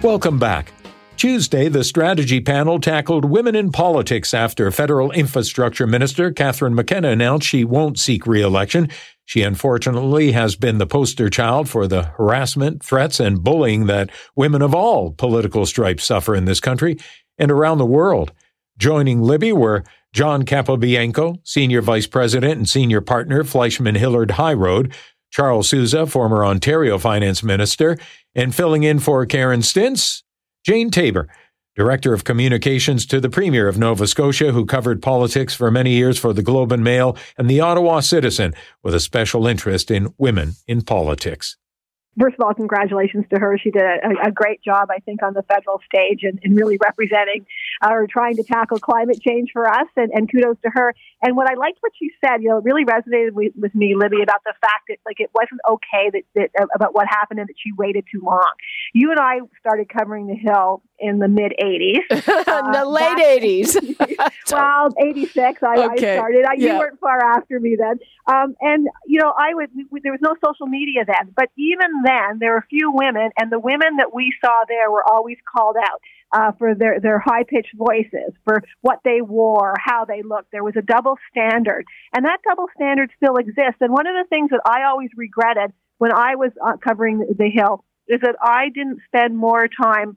Welcome 0.00 0.38
back. 0.38 0.72
Tuesday, 1.18 1.68
the 1.68 1.82
strategy 1.82 2.40
panel 2.40 2.78
tackled 2.78 3.24
women 3.24 3.56
in 3.56 3.72
politics 3.72 4.32
after 4.32 4.70
federal 4.70 5.10
infrastructure 5.10 5.84
minister 5.84 6.30
Catherine 6.30 6.76
McKenna 6.76 7.08
announced 7.08 7.48
she 7.48 7.64
won't 7.64 7.98
seek 7.98 8.24
re-election. 8.24 8.88
She 9.24 9.42
unfortunately 9.42 10.30
has 10.30 10.54
been 10.54 10.78
the 10.78 10.86
poster 10.86 11.28
child 11.28 11.68
for 11.68 11.88
the 11.88 12.04
harassment, 12.04 12.84
threats, 12.84 13.18
and 13.18 13.42
bullying 13.42 13.86
that 13.86 14.10
women 14.36 14.62
of 14.62 14.76
all 14.76 15.10
political 15.10 15.66
stripes 15.66 16.04
suffer 16.04 16.36
in 16.36 16.44
this 16.44 16.60
country 16.60 16.96
and 17.36 17.50
around 17.50 17.78
the 17.78 17.84
world. 17.84 18.30
Joining 18.78 19.20
Libby 19.20 19.52
were 19.52 19.82
John 20.12 20.44
Capobianco, 20.44 21.40
Senior 21.42 21.82
Vice 21.82 22.06
President 22.06 22.58
and 22.58 22.68
Senior 22.68 23.00
Partner, 23.00 23.42
Fleishman 23.42 23.96
Hillard 23.96 24.30
High 24.30 24.54
Road, 24.54 24.94
Charles 25.32 25.68
Sousa, 25.68 26.06
former 26.06 26.44
Ontario 26.44 26.96
Finance 26.96 27.42
Minister, 27.42 27.98
and 28.36 28.54
filling 28.54 28.84
in 28.84 29.00
for 29.00 29.26
Karen 29.26 29.62
Stintz, 29.62 30.22
Jane 30.68 30.90
Taber, 30.90 31.28
Director 31.76 32.12
of 32.12 32.24
Communications 32.24 33.06
to 33.06 33.20
the 33.20 33.30
Premier 33.30 33.68
of 33.68 33.78
Nova 33.78 34.06
Scotia, 34.06 34.52
who 34.52 34.66
covered 34.66 35.00
politics 35.00 35.54
for 35.54 35.70
many 35.70 35.92
years 35.92 36.18
for 36.18 36.34
the 36.34 36.42
Globe 36.42 36.72
and 36.72 36.84
Mail 36.84 37.16
and 37.38 37.48
the 37.48 37.58
Ottawa 37.58 38.00
Citizen, 38.00 38.52
with 38.82 38.94
a 38.94 39.00
special 39.00 39.46
interest 39.46 39.90
in 39.90 40.12
women 40.18 40.56
in 40.66 40.82
politics 40.82 41.56
first 42.20 42.36
of 42.38 42.44
all, 42.44 42.54
congratulations 42.54 43.24
to 43.32 43.40
her. 43.40 43.58
She 43.58 43.70
did 43.70 43.82
a, 43.82 44.28
a 44.28 44.30
great 44.30 44.62
job, 44.62 44.88
I 44.90 44.98
think, 45.00 45.22
on 45.22 45.34
the 45.34 45.42
federal 45.42 45.80
stage 45.86 46.20
and, 46.22 46.38
and 46.42 46.56
really 46.56 46.78
representing 46.82 47.46
or 47.84 48.06
trying 48.06 48.36
to 48.36 48.42
tackle 48.42 48.78
climate 48.78 49.20
change 49.20 49.50
for 49.52 49.68
us. 49.68 49.88
And, 49.96 50.10
and 50.12 50.30
kudos 50.30 50.56
to 50.64 50.70
her. 50.72 50.94
And 51.22 51.36
what 51.36 51.50
I 51.50 51.54
liked 51.54 51.78
what 51.80 51.92
she 51.98 52.10
said, 52.24 52.42
you 52.42 52.48
know, 52.48 52.60
really 52.60 52.84
resonated 52.84 53.32
with, 53.32 53.52
with 53.56 53.74
me, 53.74 53.94
Libby, 53.96 54.22
about 54.22 54.42
the 54.44 54.54
fact 54.60 54.84
that 54.88 54.98
like 55.06 55.20
it 55.20 55.30
wasn't 55.34 55.60
okay 55.68 56.10
that, 56.12 56.50
that 56.54 56.68
about 56.74 56.94
what 56.94 57.06
happened 57.08 57.40
and 57.40 57.48
that 57.48 57.56
she 57.58 57.72
waited 57.72 58.04
too 58.12 58.20
long. 58.22 58.50
You 58.94 59.10
and 59.10 59.20
I 59.20 59.40
started 59.60 59.88
covering 59.88 60.26
the 60.26 60.34
Hill 60.34 60.82
in 60.98 61.18
the 61.18 61.28
mid 61.28 61.52
'80s, 61.60 62.00
uh, 62.10 62.72
the 62.72 62.84
late 62.88 63.42
'80s. 63.42 64.30
well, 64.50 64.88
'86. 64.98 65.62
I, 65.62 65.86
okay. 65.86 66.12
I 66.12 66.16
started. 66.16 66.44
I, 66.44 66.54
yeah. 66.54 66.72
You 66.72 66.78
weren't 66.78 67.00
far 67.00 67.18
after 67.24 67.60
me 67.60 67.76
then. 67.78 67.98
Um, 68.26 68.54
and 68.60 68.88
you 69.06 69.20
know, 69.20 69.32
I 69.36 69.54
would. 69.54 69.70
We, 69.90 70.00
there 70.00 70.12
was 70.12 70.22
no 70.22 70.34
social 70.44 70.66
media 70.66 71.04
then, 71.06 71.32
but 71.34 71.50
even 71.56 72.02
then, 72.04 72.38
there 72.38 72.52
were 72.52 72.58
a 72.58 72.66
few 72.66 72.90
women, 72.92 73.30
and 73.38 73.50
the 73.50 73.60
women 73.60 73.96
that 73.96 74.14
we 74.14 74.32
saw 74.44 74.64
there 74.68 74.90
were 74.90 75.04
always 75.08 75.38
called 75.54 75.76
out 75.76 76.00
uh, 76.32 76.52
for 76.58 76.74
their, 76.74 77.00
their 77.00 77.18
high 77.18 77.44
pitched 77.44 77.74
voices, 77.74 78.32
for 78.44 78.62
what 78.80 79.00
they 79.04 79.20
wore, 79.20 79.74
how 79.82 80.04
they 80.04 80.22
looked. 80.22 80.50
There 80.52 80.64
was 80.64 80.74
a 80.76 80.82
double 80.82 81.16
standard. 81.30 81.84
And 82.14 82.24
that 82.24 82.38
double 82.46 82.66
standard 82.74 83.10
still 83.16 83.36
exists. 83.36 83.80
And 83.80 83.92
one 83.92 84.06
of 84.06 84.14
the 84.14 84.28
things 84.28 84.50
that 84.50 84.60
I 84.66 84.84
always 84.84 85.10
regretted 85.16 85.72
when 85.98 86.12
I 86.12 86.36
was 86.36 86.52
uh, 86.64 86.76
covering 86.76 87.18
the 87.18 87.50
Hill 87.50 87.84
is 88.08 88.20
that 88.22 88.36
I 88.42 88.68
didn't 88.68 89.00
spend 89.06 89.36
more 89.36 89.68
time 89.68 90.16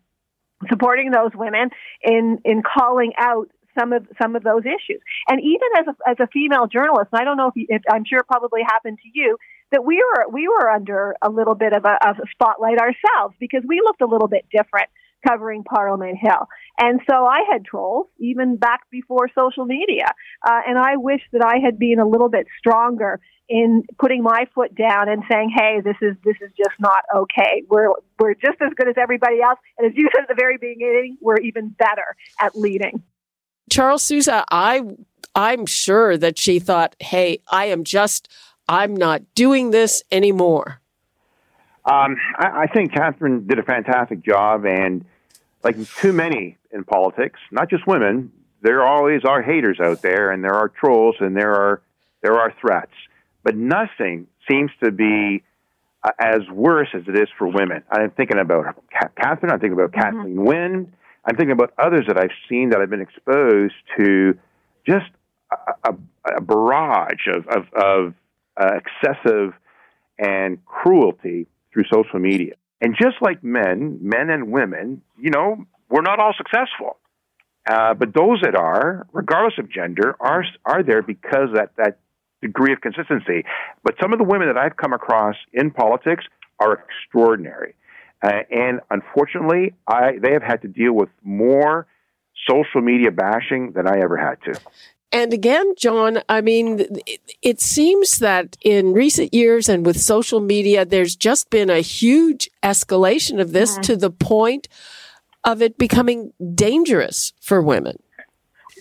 supporting 0.69 1.11
those 1.11 1.31
women 1.33 1.69
in, 2.03 2.39
in 2.45 2.61
calling 2.63 3.13
out 3.17 3.49
some 3.77 3.93
of 3.93 4.05
some 4.21 4.35
of 4.35 4.43
those 4.43 4.63
issues. 4.65 5.01
And 5.29 5.39
even 5.39 5.69
as 5.79 5.85
a, 5.87 6.09
as 6.09 6.17
a 6.19 6.27
female 6.27 6.67
journalist, 6.67 7.09
and 7.13 7.21
I 7.21 7.23
don't 7.23 7.37
know 7.37 7.47
if, 7.47 7.55
you, 7.55 7.67
if 7.69 7.81
I'm 7.89 8.03
sure 8.05 8.19
it 8.19 8.27
probably 8.27 8.61
happened 8.63 8.99
to 9.03 9.09
you, 9.13 9.37
that 9.71 9.85
we 9.85 9.95
were 9.95 10.29
we 10.29 10.47
were 10.47 10.69
under 10.69 11.15
a 11.21 11.29
little 11.29 11.55
bit 11.55 11.73
of 11.73 11.85
a, 11.85 11.97
of 12.05 12.17
a 12.19 12.27
spotlight 12.31 12.79
ourselves 12.79 13.35
because 13.39 13.63
we 13.67 13.81
looked 13.83 14.01
a 14.01 14.07
little 14.07 14.27
bit 14.27 14.45
different 14.51 14.89
covering 15.27 15.63
Parliament 15.63 16.17
Hill. 16.19 16.47
And 16.79 16.99
so 17.09 17.25
I 17.25 17.43
had 17.51 17.65
trolls 17.65 18.07
even 18.19 18.57
back 18.57 18.81
before 18.89 19.29
social 19.35 19.65
media. 19.65 20.05
Uh, 20.45 20.61
and 20.67 20.77
I 20.77 20.97
wish 20.97 21.21
that 21.31 21.43
I 21.43 21.59
had 21.63 21.77
been 21.77 21.99
a 21.99 22.07
little 22.07 22.29
bit 22.29 22.47
stronger 22.57 23.19
in 23.51 23.83
putting 23.99 24.23
my 24.23 24.45
foot 24.55 24.73
down 24.73 25.09
and 25.09 25.23
saying, 25.29 25.51
"Hey, 25.53 25.81
this 25.83 25.97
is 26.01 26.15
this 26.23 26.37
is 26.41 26.51
just 26.57 26.79
not 26.79 27.03
okay. 27.13 27.63
We're 27.69 27.89
we're 28.17 28.33
just 28.33 28.61
as 28.61 28.71
good 28.75 28.87
as 28.87 28.95
everybody 28.97 29.41
else, 29.41 29.59
and 29.77 29.91
as 29.91 29.93
you 29.95 30.09
said 30.15 30.23
at 30.23 30.29
the 30.29 30.39
very 30.39 30.57
beginning, 30.57 31.17
we're 31.21 31.37
even 31.37 31.69
better 31.69 32.15
at 32.39 32.55
leading." 32.57 33.03
Charles 33.69 34.03
Sousa, 34.03 34.45
I 34.49 34.83
I'm 35.35 35.65
sure 35.65 36.17
that 36.17 36.39
she 36.39 36.59
thought, 36.59 36.95
"Hey, 36.99 37.39
I 37.51 37.65
am 37.65 37.83
just 37.83 38.29
I'm 38.69 38.95
not 38.95 39.21
doing 39.35 39.71
this 39.71 40.01
anymore." 40.11 40.80
Um, 41.83 42.17
I, 42.37 42.63
I 42.63 42.67
think 42.67 42.93
Catherine 42.93 43.47
did 43.47 43.59
a 43.59 43.63
fantastic 43.63 44.23
job, 44.23 44.65
and 44.65 45.05
like 45.63 45.75
too 45.95 46.13
many 46.13 46.57
in 46.71 46.83
politics, 46.83 47.39
not 47.51 47.69
just 47.69 47.87
women, 47.87 48.31
there 48.61 48.85
always 48.85 49.23
are 49.25 49.41
haters 49.41 49.79
out 49.79 50.01
there, 50.01 50.31
and 50.31 50.43
there 50.43 50.53
are 50.53 50.69
trolls, 50.69 51.15
and 51.19 51.35
there 51.35 51.53
are 51.53 51.81
there 52.21 52.39
are 52.39 52.53
threats. 52.61 52.93
But 53.43 53.55
nothing 53.55 54.27
seems 54.49 54.69
to 54.83 54.91
be 54.91 55.43
uh, 56.03 56.11
as 56.19 56.41
worse 56.51 56.89
as 56.93 57.03
it 57.07 57.17
is 57.17 57.27
for 57.37 57.47
women. 57.47 57.83
I'm 57.91 58.11
thinking 58.11 58.37
about 58.37 58.75
Catherine. 59.15 59.51
I'm 59.51 59.59
thinking 59.59 59.73
about 59.73 59.91
mm-hmm. 59.91 60.17
Kathleen 60.17 60.45
Wynne. 60.45 60.93
I'm 61.25 61.35
thinking 61.35 61.51
about 61.51 61.73
others 61.77 62.05
that 62.07 62.17
I've 62.17 62.31
seen 62.49 62.69
that 62.69 62.81
I've 62.81 62.89
been 62.89 63.01
exposed 63.01 63.75
to 63.97 64.37
just 64.87 65.09
a, 65.51 65.89
a, 65.91 65.95
a 66.37 66.41
barrage 66.41 67.27
of, 67.27 67.47
of, 67.47 67.73
of 67.73 68.13
uh, 68.59 68.71
excessive 68.75 69.53
and 70.17 70.63
cruelty 70.65 71.47
through 71.73 71.83
social 71.91 72.19
media. 72.19 72.53
And 72.81 72.95
just 72.99 73.15
like 73.21 73.43
men, 73.43 73.99
men 74.01 74.29
and 74.29 74.51
women, 74.51 75.01
you 75.19 75.29
know, 75.29 75.65
we're 75.89 76.01
not 76.01 76.19
all 76.19 76.33
successful. 76.35 76.97
Uh, 77.69 77.93
but 77.93 78.13
those 78.13 78.41
that 78.41 78.55
are, 78.55 79.05
regardless 79.13 79.53
of 79.59 79.69
gender, 79.69 80.15
are 80.19 80.43
are 80.65 80.81
there 80.81 81.03
because 81.03 81.49
that 81.53 81.69
that 81.77 81.99
degree 82.41 82.73
of 82.73 82.81
consistency. 82.81 83.45
But 83.83 83.95
some 84.01 84.13
of 84.13 84.19
the 84.19 84.25
women 84.25 84.47
that 84.47 84.57
I've 84.57 84.75
come 84.75 84.93
across 84.93 85.35
in 85.53 85.69
politics 85.69 86.23
are 86.59 86.83
extraordinary, 86.83 87.75
uh, 88.23 88.41
and 88.49 88.79
unfortunately, 88.89 89.75
I 89.87 90.13
they 90.19 90.33
have 90.33 90.41
had 90.41 90.63
to 90.63 90.67
deal 90.67 90.93
with 90.93 91.09
more 91.23 91.85
social 92.49 92.81
media 92.81 93.11
bashing 93.11 93.73
than 93.73 93.87
I 93.87 93.99
ever 94.01 94.17
had 94.17 94.41
to. 94.45 94.59
And 95.13 95.33
again, 95.33 95.73
John, 95.77 96.21
I 96.29 96.39
mean, 96.39 96.85
it 97.41 97.59
seems 97.59 98.19
that 98.19 98.55
in 98.61 98.93
recent 98.93 99.33
years 99.33 99.67
and 99.67 99.85
with 99.85 99.99
social 99.99 100.39
media, 100.39 100.85
there's 100.85 101.15
just 101.17 101.49
been 101.49 101.69
a 101.69 101.81
huge 101.81 102.49
escalation 102.63 103.41
of 103.41 103.51
this 103.51 103.77
to 103.79 103.97
the 103.97 104.09
point 104.09 104.69
of 105.43 105.61
it 105.61 105.77
becoming 105.77 106.31
dangerous 106.55 107.33
for 107.41 107.61
women. 107.61 107.97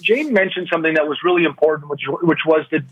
Jane 0.03 0.33
mentioned 0.33 0.69
something 0.73 0.95
that 0.95 1.07
was 1.07 1.19
really 1.25 1.45
important, 1.45 1.91
which 1.91 2.03
which 2.23 2.41
was 2.47 2.65
that 2.71 2.85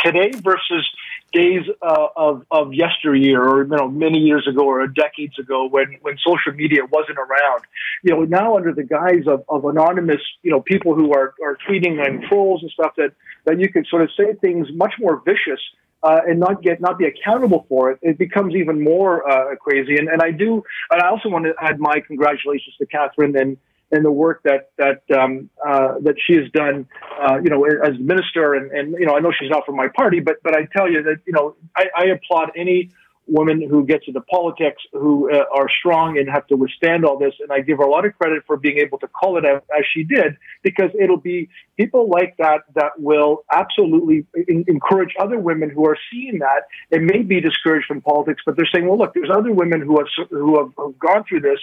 today 0.00 0.30
versus 0.40 0.88
days 1.32 1.62
uh, 1.82 2.06
of 2.16 2.44
of 2.50 2.72
yesteryear, 2.72 3.42
or 3.42 3.62
you 3.64 3.68
know, 3.68 3.88
many 3.88 4.18
years 4.18 4.46
ago 4.46 4.64
or 4.66 4.86
decades 4.86 5.38
ago, 5.38 5.68
when 5.68 5.98
when 6.02 6.16
social 6.18 6.52
media 6.52 6.82
wasn't 6.90 7.18
around. 7.18 7.62
You 8.02 8.14
know, 8.14 8.24
now 8.24 8.56
under 8.56 8.72
the 8.72 8.84
guise 8.84 9.26
of, 9.26 9.44
of 9.48 9.64
anonymous, 9.64 10.20
you 10.42 10.50
know, 10.50 10.60
people 10.60 10.94
who 10.94 11.12
are 11.12 11.34
are 11.42 11.56
tweeting 11.68 12.04
and 12.04 12.22
trolls 12.24 12.62
and 12.62 12.70
stuff 12.70 12.92
that 12.96 13.12
that 13.44 13.60
you 13.60 13.70
can 13.70 13.84
sort 13.84 14.02
of 14.02 14.10
say 14.16 14.34
things 14.34 14.68
much 14.72 14.94
more 14.98 15.22
vicious 15.24 15.60
uh, 16.02 16.20
and 16.26 16.38
not 16.40 16.62
get 16.62 16.80
not 16.80 16.98
be 16.98 17.06
accountable 17.06 17.66
for 17.68 17.90
it, 17.90 17.98
it 18.02 18.18
becomes 18.18 18.54
even 18.54 18.82
more 18.82 19.28
uh, 19.28 19.56
crazy. 19.56 19.96
And, 19.96 20.08
and 20.08 20.22
I 20.22 20.30
do, 20.30 20.62
and 20.90 21.02
I 21.02 21.08
also 21.08 21.28
want 21.28 21.44
to 21.46 21.54
add 21.60 21.78
my 21.78 22.00
congratulations 22.06 22.76
to 22.78 22.86
Catherine 22.86 23.36
and 23.36 23.56
and 23.90 24.04
the 24.04 24.12
work 24.12 24.42
that 24.44 24.70
that 24.76 25.02
um, 25.18 25.50
uh, 25.66 25.94
that 26.02 26.16
she 26.26 26.34
has 26.34 26.50
done, 26.52 26.86
uh, 27.20 27.38
you 27.42 27.50
know, 27.50 27.64
as 27.64 27.98
minister. 27.98 28.54
And, 28.54 28.70
and 28.70 28.92
you 28.98 29.06
know, 29.06 29.16
I 29.16 29.20
know 29.20 29.32
she's 29.38 29.50
not 29.50 29.64
from 29.66 29.76
my 29.76 29.88
party, 29.88 30.20
but 30.20 30.36
but 30.42 30.56
I 30.56 30.66
tell 30.76 30.90
you 30.90 31.02
that 31.02 31.20
you 31.26 31.32
know, 31.32 31.56
I, 31.76 31.86
I 31.96 32.04
applaud 32.06 32.52
any 32.56 32.90
woman 33.28 33.60
who 33.60 33.84
gets 33.84 34.04
into 34.08 34.20
politics 34.22 34.82
who 34.92 35.30
uh, 35.30 35.44
are 35.54 35.68
strong 35.78 36.18
and 36.18 36.28
have 36.28 36.46
to 36.46 36.56
withstand 36.56 37.04
all 37.04 37.18
this. 37.18 37.34
And 37.40 37.52
I 37.52 37.60
give 37.60 37.78
her 37.78 37.84
a 37.84 37.90
lot 37.90 38.06
of 38.06 38.16
credit 38.16 38.42
for 38.46 38.56
being 38.56 38.78
able 38.78 38.98
to 38.98 39.08
call 39.08 39.36
it 39.36 39.44
out 39.44 39.64
as 39.76 39.84
she 39.92 40.02
did, 40.02 40.36
because 40.62 40.90
it'll 40.98 41.18
be 41.18 41.48
people 41.76 42.08
like 42.08 42.36
that 42.38 42.62
that 42.74 42.98
will 42.98 43.44
absolutely 43.52 44.26
in- 44.48 44.64
encourage 44.66 45.14
other 45.20 45.38
women 45.38 45.70
who 45.70 45.86
are 45.86 45.98
seeing 46.10 46.38
that 46.38 46.62
and 46.90 47.06
may 47.06 47.22
be 47.22 47.40
discouraged 47.40 47.86
from 47.86 48.00
politics, 48.00 48.42
but 48.44 48.56
they're 48.56 48.68
saying, 48.72 48.88
well, 48.88 48.98
look, 48.98 49.14
there's 49.14 49.30
other 49.30 49.52
women 49.52 49.80
who 49.82 49.98
have 49.98 50.08
who 50.30 50.58
have, 50.58 50.72
have 50.78 50.98
gone 50.98 51.24
through 51.28 51.40
this, 51.40 51.60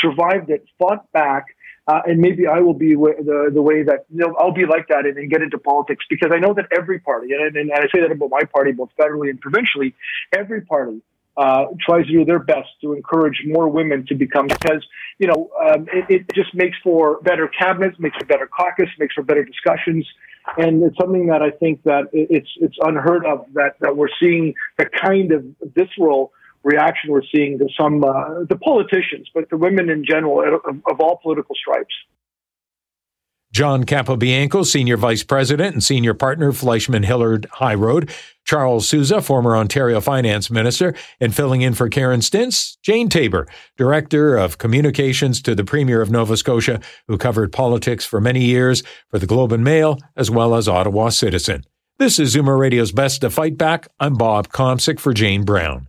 survived 0.00 0.50
it, 0.50 0.64
fought 0.78 1.10
back 1.12 1.46
uh, 1.88 2.02
and 2.04 2.20
maybe 2.20 2.46
I 2.46 2.60
will 2.60 2.74
be 2.74 2.94
the 2.94 3.50
the 3.52 3.62
way 3.62 3.82
that 3.82 4.04
you 4.10 4.18
know 4.18 4.36
I'll 4.38 4.52
be 4.52 4.66
like 4.66 4.88
that 4.88 5.06
and, 5.06 5.16
and 5.16 5.30
get 5.30 5.40
into 5.42 5.56
politics 5.56 6.04
because 6.08 6.30
I 6.32 6.38
know 6.38 6.52
that 6.52 6.66
every 6.70 6.98
party 6.98 7.32
and, 7.32 7.56
and, 7.56 7.72
I 7.72 7.80
say 7.92 8.02
that 8.02 8.12
about 8.12 8.30
my 8.30 8.42
party 8.52 8.72
both 8.72 8.90
federally 9.00 9.30
and 9.30 9.40
provincially, 9.40 9.94
every 10.36 10.60
party 10.60 11.00
uh, 11.38 11.64
tries 11.80 12.04
to 12.06 12.12
do 12.12 12.24
their 12.26 12.40
best 12.40 12.68
to 12.82 12.92
encourage 12.92 13.42
more 13.46 13.68
women 13.68 14.04
to 14.08 14.14
become 14.14 14.48
because 14.48 14.86
you 15.18 15.28
know 15.28 15.50
um, 15.66 15.86
it, 15.90 16.04
it, 16.10 16.34
just 16.34 16.54
makes 16.54 16.76
for 16.84 17.20
better 17.22 17.48
cabinets, 17.48 17.96
makes 17.98 18.18
for 18.18 18.26
better 18.26 18.46
caucus, 18.46 18.90
makes 18.98 19.14
for 19.14 19.22
better 19.22 19.44
discussions, 19.44 20.06
and 20.58 20.82
it's 20.82 20.96
something 20.98 21.28
that 21.28 21.40
I 21.40 21.52
think 21.52 21.82
that 21.84 22.08
it's 22.12 22.50
it's 22.60 22.76
unheard 22.82 23.24
of 23.24 23.46
that 23.54 23.76
that 23.80 23.96
we're 23.96 24.10
seeing 24.20 24.52
the 24.76 24.84
kind 24.84 25.32
of 25.32 25.46
visceral 25.62 26.32
reaction 26.64 27.10
we're 27.10 27.22
seeing 27.34 27.58
to 27.58 27.68
some 27.78 28.04
uh, 28.04 28.44
the 28.48 28.56
politicians, 28.56 29.28
but 29.34 29.48
the 29.50 29.56
women 29.56 29.88
in 29.90 30.04
general 30.04 30.42
of, 30.42 30.76
of 30.90 31.00
all 31.00 31.18
political 31.22 31.54
stripes. 31.54 31.94
John 33.50 33.84
Capobianco, 33.84 34.64
Senior 34.64 34.98
Vice 34.98 35.22
President 35.22 35.72
and 35.72 35.82
Senior 35.82 36.12
Partner, 36.12 36.52
Fleishman 36.52 37.02
Hillard 37.02 37.46
High 37.52 37.74
Road. 37.74 38.12
Charles 38.44 38.86
Sousa, 38.86 39.22
former 39.22 39.56
Ontario 39.56 40.00
Finance 40.00 40.50
Minister. 40.50 40.94
And 41.18 41.34
filling 41.34 41.62
in 41.62 41.72
for 41.72 41.88
Karen 41.88 42.20
Stintz, 42.20 42.76
Jane 42.82 43.08
Taber, 43.08 43.48
Director 43.76 44.36
of 44.36 44.58
Communications 44.58 45.40
to 45.42 45.54
the 45.54 45.64
Premier 45.64 46.02
of 46.02 46.10
Nova 46.10 46.36
Scotia, 46.36 46.80
who 47.08 47.16
covered 47.16 47.50
politics 47.50 48.04
for 48.04 48.20
many 48.20 48.44
years 48.44 48.82
for 49.08 49.18
the 49.18 49.26
Globe 49.26 49.52
and 49.52 49.64
Mail 49.64 49.98
as 50.14 50.30
well 50.30 50.54
as 50.54 50.68
Ottawa 50.68 51.08
Citizen. 51.08 51.64
This 51.98 52.18
is 52.18 52.36
Zoomer 52.36 52.58
Radio's 52.58 52.92
Best 52.92 53.22
to 53.22 53.30
Fight 53.30 53.56
Back. 53.56 53.88
I'm 53.98 54.14
Bob 54.14 54.48
Komsic 54.48 55.00
for 55.00 55.12
Jane 55.14 55.44
Brown. 55.44 55.88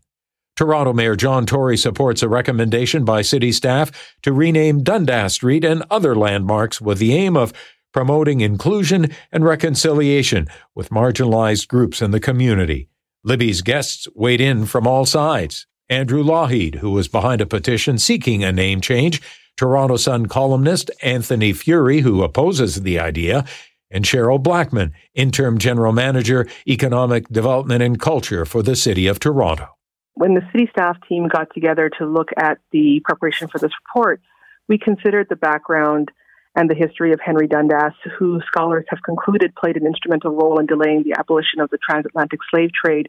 Toronto 0.60 0.92
Mayor 0.92 1.16
John 1.16 1.46
Tory 1.46 1.78
supports 1.78 2.22
a 2.22 2.28
recommendation 2.28 3.06
by 3.06 3.22
city 3.22 3.54
staff 3.54 4.18
to 4.24 4.34
rename 4.34 4.84
Dundas 4.84 5.36
Street 5.36 5.64
and 5.64 5.84
other 5.90 6.18
landmarks 6.18 6.82
with 6.82 6.98
the 6.98 7.14
aim 7.14 7.38
of 7.38 7.54
promoting 7.94 8.42
inclusion 8.42 9.10
and 9.32 9.46
reconciliation 9.46 10.48
with 10.76 10.90
marginalized 10.90 11.70
groups 11.70 12.02
in 12.02 12.12
the 12.12 12.20
community. 12.20 12.90
Libby's 13.24 13.62
guests 13.62 14.06
weighed 14.16 14.42
in 14.42 14.66
from 14.66 14.86
all 14.86 15.06
sides. 15.06 15.66
Andrew 15.88 16.22
Lougheed, 16.22 16.76
who 16.76 16.92
was 16.92 17.08
behind 17.08 17.40
a 17.40 17.46
petition 17.46 17.98
seeking 17.98 18.44
a 18.44 18.52
name 18.52 18.82
change, 18.82 19.22
Toronto 19.56 19.96
Sun 19.96 20.26
columnist 20.26 20.92
Anthony 21.02 21.54
Furey, 21.54 22.02
who 22.02 22.22
opposes 22.22 22.82
the 22.82 23.00
idea, 23.00 23.46
and 23.90 24.04
Cheryl 24.04 24.44
Blackman, 24.44 24.92
interim 25.16 25.58
general 25.58 25.94
manager, 25.94 26.50
economic 26.68 27.30
development 27.30 27.82
and 27.82 27.98
culture 27.98 28.44
for 28.44 28.62
the 28.62 28.76
city 28.76 29.08
of 29.08 29.20
Toronto 29.20 29.70
when 30.20 30.34
the 30.34 30.42
city 30.52 30.68
staff 30.70 30.98
team 31.08 31.30
got 31.30 31.48
together 31.54 31.90
to 31.98 32.06
look 32.06 32.28
at 32.36 32.58
the 32.74 33.02
preparation 33.06 33.48
for 33.48 33.58
this 33.58 33.72
report, 33.86 34.20
we 34.68 34.78
considered 34.78 35.28
the 35.30 35.38
background 35.38 36.12
and 36.56 36.70
the 36.70 36.76
history 36.76 37.14
of 37.14 37.22
Henry 37.24 37.48
Dundas, 37.48 37.94
who 38.18 38.42
scholars 38.46 38.84
have 38.90 39.00
concluded 39.02 39.56
played 39.56 39.78
an 39.78 39.86
instrumental 39.86 40.32
role 40.32 40.60
in 40.60 40.66
delaying 40.66 41.04
the 41.04 41.16
abolition 41.18 41.62
of 41.62 41.70
the 41.70 41.78
transatlantic 41.78 42.42
slave 42.52 42.72
trade, 42.74 43.08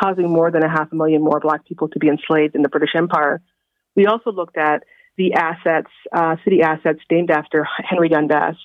causing 0.00 0.30
more 0.30 0.52
than 0.52 0.62
a 0.62 0.68
half 0.68 0.92
a 0.92 0.94
million 0.94 1.22
more 1.22 1.40
black 1.40 1.66
people 1.66 1.88
to 1.88 1.98
be 1.98 2.06
enslaved 2.06 2.54
in 2.54 2.62
the 2.62 2.68
British 2.68 2.94
Empire. 2.94 3.42
We 3.96 4.06
also 4.06 4.30
looked 4.30 4.56
at 4.56 4.84
the 5.16 5.34
assets, 5.34 5.90
uh, 6.12 6.36
city 6.44 6.62
assets 6.62 7.00
named 7.10 7.32
after 7.32 7.66
Henry 7.84 8.10
Dundas. 8.10 8.56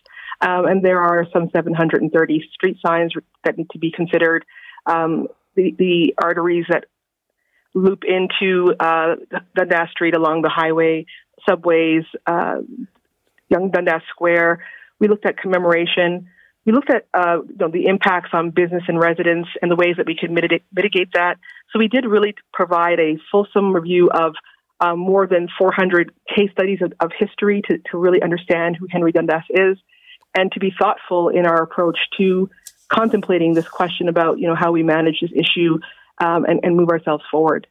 Um, 0.42 0.68
and 0.68 0.86
there 0.86 1.02
are 1.02 1.26
some 1.34 1.50
730 1.56 2.50
street 2.54 2.78
signs 2.86 3.14
that 3.44 3.58
need 3.58 3.72
to 3.72 3.80
be 3.80 3.92
considered. 3.92 4.46
Um, 4.86 5.28
the, 5.56 5.74
the 5.78 6.14
arteries 6.22 6.66
that 6.70 6.86
loop 7.74 8.04
into 8.04 8.74
uh, 8.80 9.16
Dundas 9.56 9.90
Street 9.92 10.16
along 10.16 10.42
the 10.42 10.50
highway, 10.50 11.06
subways, 11.48 12.04
uh, 12.26 12.58
Yonge 13.50 13.72
Dundas 13.72 14.02
Square. 14.10 14.64
We 15.00 15.08
looked 15.08 15.26
at 15.26 15.38
commemoration. 15.38 16.28
We 16.66 16.74
looked 16.74 16.90
at 16.90 17.08
uh, 17.14 17.38
you 17.48 17.56
know, 17.60 17.70
the 17.70 17.86
impacts 17.88 18.30
on 18.34 18.52
business 18.52 18.84
and 18.88 19.00
residents 19.00 19.50
and 19.62 19.72
the 19.72 19.76
ways 19.76 19.96
that 19.98 20.06
we 20.06 20.16
could 20.20 20.32
mitigate, 20.32 20.64
mitigate 20.74 21.14
that. 21.14 21.38
So 21.72 21.80
we 21.80 21.88
did 21.88 22.06
really 22.06 22.36
provide 22.54 23.00
a 23.00 23.18
fulsome 23.32 23.74
review 23.74 24.10
of 24.10 24.34
uh, 24.80 24.96
more 24.96 25.28
than 25.28 25.48
400 25.58 26.12
case 26.36 26.52
studies 26.52 26.80
of, 26.82 26.94
of 27.00 27.12
history 27.18 27.62
to, 27.70 27.80
to 27.92 27.98
really 27.98 28.22
understand 28.22 28.78
who 28.78 28.88
Henry 28.90 29.12
Dundas 29.12 29.44
is 29.50 29.78
and 30.38 30.52
to 30.52 30.60
be 30.60 30.72
thoughtful 30.78 31.30
in 31.30 31.46
our 31.46 31.62
approach 31.62 31.98
to 32.18 32.50
contemplating 32.88 33.54
this 33.54 33.68
question 33.68 34.08
about 34.08 34.40
you 34.40 34.48
know 34.48 34.56
how 34.56 34.72
we 34.72 34.82
manage 34.84 35.22
this 35.22 35.32
issue 35.32 35.80
um, 36.20 36.46
and, 36.46 36.60
and 36.64 36.76
move 36.76 36.90
ourselves 36.90 37.24
forward. 37.32 37.68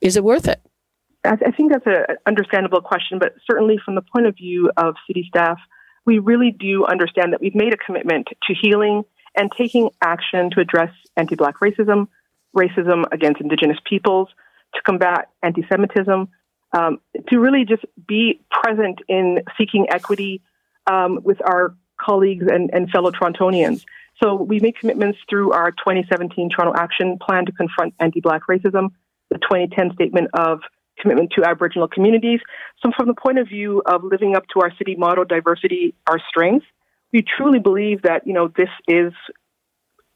Is 0.00 0.16
it 0.16 0.24
worth 0.24 0.48
it? 0.48 0.60
I, 1.24 1.32
I 1.46 1.50
think 1.50 1.72
that's 1.72 1.86
an 1.86 2.16
understandable 2.26 2.80
question, 2.80 3.18
but 3.18 3.34
certainly 3.48 3.78
from 3.84 3.94
the 3.94 4.02
point 4.02 4.26
of 4.26 4.36
view 4.36 4.70
of 4.76 4.94
city 5.06 5.24
staff, 5.28 5.58
we 6.04 6.18
really 6.18 6.52
do 6.52 6.84
understand 6.86 7.32
that 7.32 7.40
we've 7.40 7.54
made 7.54 7.72
a 7.72 7.76
commitment 7.76 8.28
to 8.28 8.54
healing 8.54 9.02
and 9.36 9.50
taking 9.56 9.90
action 10.02 10.50
to 10.50 10.60
address 10.60 10.90
anti 11.16 11.34
Black 11.34 11.56
racism, 11.60 12.08
racism 12.56 13.04
against 13.12 13.40
Indigenous 13.40 13.78
peoples, 13.84 14.28
to 14.74 14.82
combat 14.82 15.28
anti 15.42 15.66
Semitism, 15.68 16.28
um, 16.72 17.00
to 17.28 17.38
really 17.38 17.64
just 17.64 17.84
be 18.06 18.40
present 18.50 19.00
in 19.08 19.42
seeking 19.58 19.86
equity 19.90 20.42
um, 20.86 21.20
with 21.22 21.40
our 21.44 21.74
colleagues 22.00 22.46
and, 22.48 22.70
and 22.72 22.88
fellow 22.90 23.10
Torontonians. 23.10 23.84
So 24.22 24.34
we 24.34 24.60
made 24.60 24.78
commitments 24.78 25.18
through 25.28 25.52
our 25.52 25.70
2017 25.72 26.50
Toronto 26.50 26.78
Action 26.78 27.18
Plan 27.20 27.46
to 27.46 27.52
confront 27.52 27.94
anti-Black 28.00 28.42
racism, 28.48 28.90
the 29.30 29.38
2010 29.38 29.92
Statement 29.94 30.28
of 30.34 30.60
Commitment 30.98 31.32
to 31.36 31.44
Aboriginal 31.44 31.88
Communities. 31.88 32.40
So 32.82 32.90
from 32.96 33.06
the 33.08 33.14
point 33.14 33.38
of 33.38 33.48
view 33.48 33.82
of 33.84 34.02
living 34.02 34.34
up 34.34 34.44
to 34.54 34.60
our 34.60 34.72
city 34.78 34.94
motto, 34.96 35.24
diversity, 35.24 35.94
our 36.06 36.18
strength, 36.28 36.64
we 37.12 37.22
truly 37.22 37.58
believe 37.58 38.02
that, 38.02 38.26
you 38.26 38.32
know, 38.32 38.48
this 38.48 38.70
is 38.88 39.12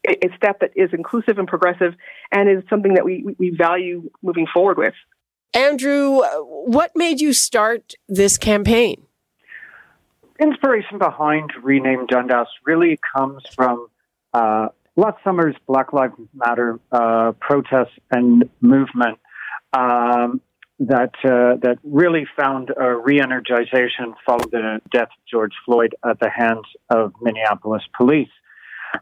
a 0.07 0.35
step 0.35 0.61
that 0.61 0.71
is 0.75 0.89
inclusive 0.93 1.37
and 1.37 1.47
progressive 1.47 1.93
and 2.31 2.49
is 2.49 2.63
something 2.69 2.95
that 2.95 3.05
we, 3.05 3.35
we 3.37 3.51
value 3.51 4.09
moving 4.23 4.47
forward 4.51 4.77
with. 4.77 4.95
Andrew, 5.53 6.21
what 6.39 6.91
made 6.95 7.21
you 7.21 7.33
start 7.33 7.93
this 8.07 8.37
campaign? 8.37 9.03
Inspiration 10.39 10.97
behind 10.97 11.51
Rename 11.61 12.07
Dundas 12.07 12.47
really 12.65 12.97
comes 13.15 13.43
from 13.53 13.89
uh, 14.33 14.67
last 14.95 15.17
summer's 15.23 15.55
Black 15.67 15.93
Lives 15.93 16.13
Matter 16.33 16.79
uh, 16.91 17.33
protest 17.39 17.91
and 18.11 18.49
movement 18.61 19.19
um, 19.73 20.41
that 20.79 21.13
uh, 21.23 21.57
that 21.61 21.77
really 21.83 22.25
found 22.35 22.71
a 22.75 22.95
re-energization 22.95 24.13
following 24.25 24.49
the 24.51 24.81
death 24.91 25.09
of 25.09 25.25
George 25.29 25.53
Floyd 25.65 25.95
at 26.03 26.19
the 26.19 26.29
hands 26.29 26.65
of 26.89 27.13
Minneapolis 27.21 27.83
police. 27.95 28.29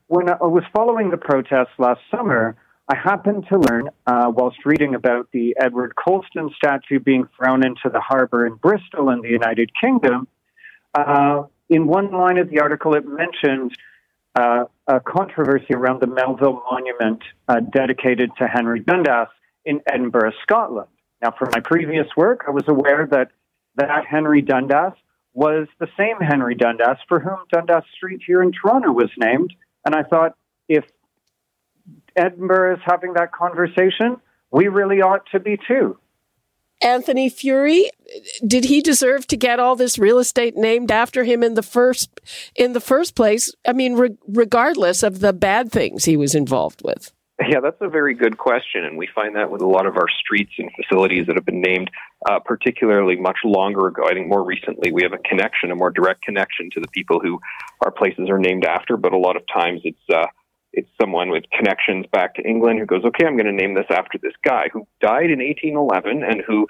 When 0.07 0.29
I 0.29 0.35
was 0.41 0.63
following 0.73 1.09
the 1.09 1.17
protests 1.17 1.73
last 1.77 2.01
summer, 2.11 2.55
I 2.89 2.95
happened 2.95 3.45
to 3.49 3.57
learn, 3.57 3.89
uh, 4.07 4.31
whilst 4.35 4.65
reading 4.65 4.93
about 4.93 5.29
the 5.31 5.55
Edward 5.59 5.93
Colston 5.95 6.49
statue 6.55 6.99
being 6.99 7.27
thrown 7.37 7.65
into 7.65 7.89
the 7.91 7.99
harbor 7.99 8.45
in 8.45 8.55
Bristol 8.55 9.09
in 9.09 9.21
the 9.21 9.29
United 9.29 9.71
Kingdom, 9.79 10.27
uh, 10.93 11.43
in 11.69 11.87
one 11.87 12.11
line 12.11 12.37
of 12.39 12.49
the 12.49 12.59
article, 12.59 12.95
it 12.95 13.05
mentioned 13.07 13.71
uh, 14.39 14.65
a 14.87 14.99
controversy 15.01 15.73
around 15.73 16.01
the 16.01 16.07
Melville 16.07 16.63
Monument 16.71 17.21
uh, 17.47 17.59
dedicated 17.59 18.31
to 18.37 18.47
Henry 18.47 18.79
Dundas 18.79 19.27
in 19.65 19.81
Edinburgh, 19.91 20.31
Scotland. 20.41 20.87
Now, 21.21 21.31
from 21.37 21.49
my 21.51 21.59
previous 21.59 22.07
work, 22.15 22.45
I 22.47 22.51
was 22.51 22.63
aware 22.67 23.07
that 23.11 23.31
that 23.75 24.05
Henry 24.09 24.41
Dundas 24.41 24.93
was 25.33 25.67
the 25.79 25.87
same 25.97 26.17
Henry 26.19 26.55
Dundas 26.55 26.97
for 27.07 27.19
whom 27.19 27.39
Dundas 27.51 27.83
Street 27.95 28.21
here 28.25 28.41
in 28.41 28.51
Toronto 28.51 28.91
was 28.91 29.09
named. 29.17 29.53
And 29.85 29.95
I 29.95 30.03
thought, 30.03 30.35
if 30.67 30.85
Edinburgh 32.15 32.75
is 32.75 32.81
having 32.85 33.13
that 33.13 33.31
conversation, 33.31 34.17
we 34.51 34.67
really 34.67 35.01
ought 35.01 35.25
to 35.31 35.39
be 35.39 35.57
too. 35.67 35.97
Anthony 36.81 37.29
Furey, 37.29 37.89
did 38.45 38.65
he 38.65 38.81
deserve 38.81 39.27
to 39.27 39.37
get 39.37 39.59
all 39.59 39.75
this 39.75 39.99
real 39.99 40.17
estate 40.17 40.55
named 40.55 40.91
after 40.91 41.23
him 41.23 41.43
in 41.43 41.55
the 41.55 41.63
first 41.63 42.21
in 42.55 42.73
the 42.73 42.79
first 42.79 43.15
place? 43.15 43.53
I 43.67 43.73
mean, 43.73 43.95
re- 43.95 44.17
regardless 44.27 45.03
of 45.03 45.19
the 45.19 45.33
bad 45.33 45.71
things 45.71 46.05
he 46.05 46.15
was 46.15 46.35
involved 46.35 46.81
with. 46.83 47.11
Yeah, 47.47 47.61
that's 47.61 47.79
a 47.79 47.87
very 47.87 48.13
good 48.15 48.37
question, 48.37 48.83
and 48.83 48.97
we 48.97 49.07
find 49.15 49.35
that 49.37 49.49
with 49.49 49.61
a 49.61 49.67
lot 49.67 49.85
of 49.85 49.95
our 49.95 50.07
streets 50.09 50.51
and 50.57 50.69
facilities 50.75 51.25
that 51.27 51.35
have 51.35 51.45
been 51.45 51.61
named, 51.61 51.89
uh, 52.29 52.39
particularly 52.39 53.15
much 53.15 53.37
longer 53.45 53.87
ago. 53.87 54.03
I 54.05 54.13
think 54.13 54.27
more 54.27 54.43
recently 54.43 54.91
we 54.91 55.03
have 55.03 55.13
a 55.13 55.19
connection, 55.19 55.71
a 55.71 55.75
more 55.75 55.89
direct 55.89 56.21
connection 56.21 56.69
to 56.73 56.81
the 56.81 56.89
people 56.89 57.21
who 57.21 57.39
our 57.79 57.91
places 57.91 58.29
are 58.29 58.39
named 58.39 58.65
after. 58.65 58.97
But 58.97 59.13
a 59.13 59.17
lot 59.17 59.37
of 59.37 59.43
times 59.47 59.81
it's 59.85 59.97
uh, 60.13 60.25
it's 60.73 60.89
someone 61.01 61.29
with 61.29 61.43
connections 61.57 62.05
back 62.11 62.35
to 62.35 62.41
England 62.41 62.79
who 62.79 62.85
goes, 62.85 63.03
okay, 63.03 63.25
I'm 63.25 63.35
going 63.35 63.47
to 63.47 63.51
name 63.51 63.73
this 63.73 63.87
after 63.89 64.17
this 64.21 64.33
guy 64.45 64.65
who 64.71 64.87
died 65.01 65.31
in 65.31 65.39
1811 65.39 66.23
and 66.23 66.43
who 66.45 66.67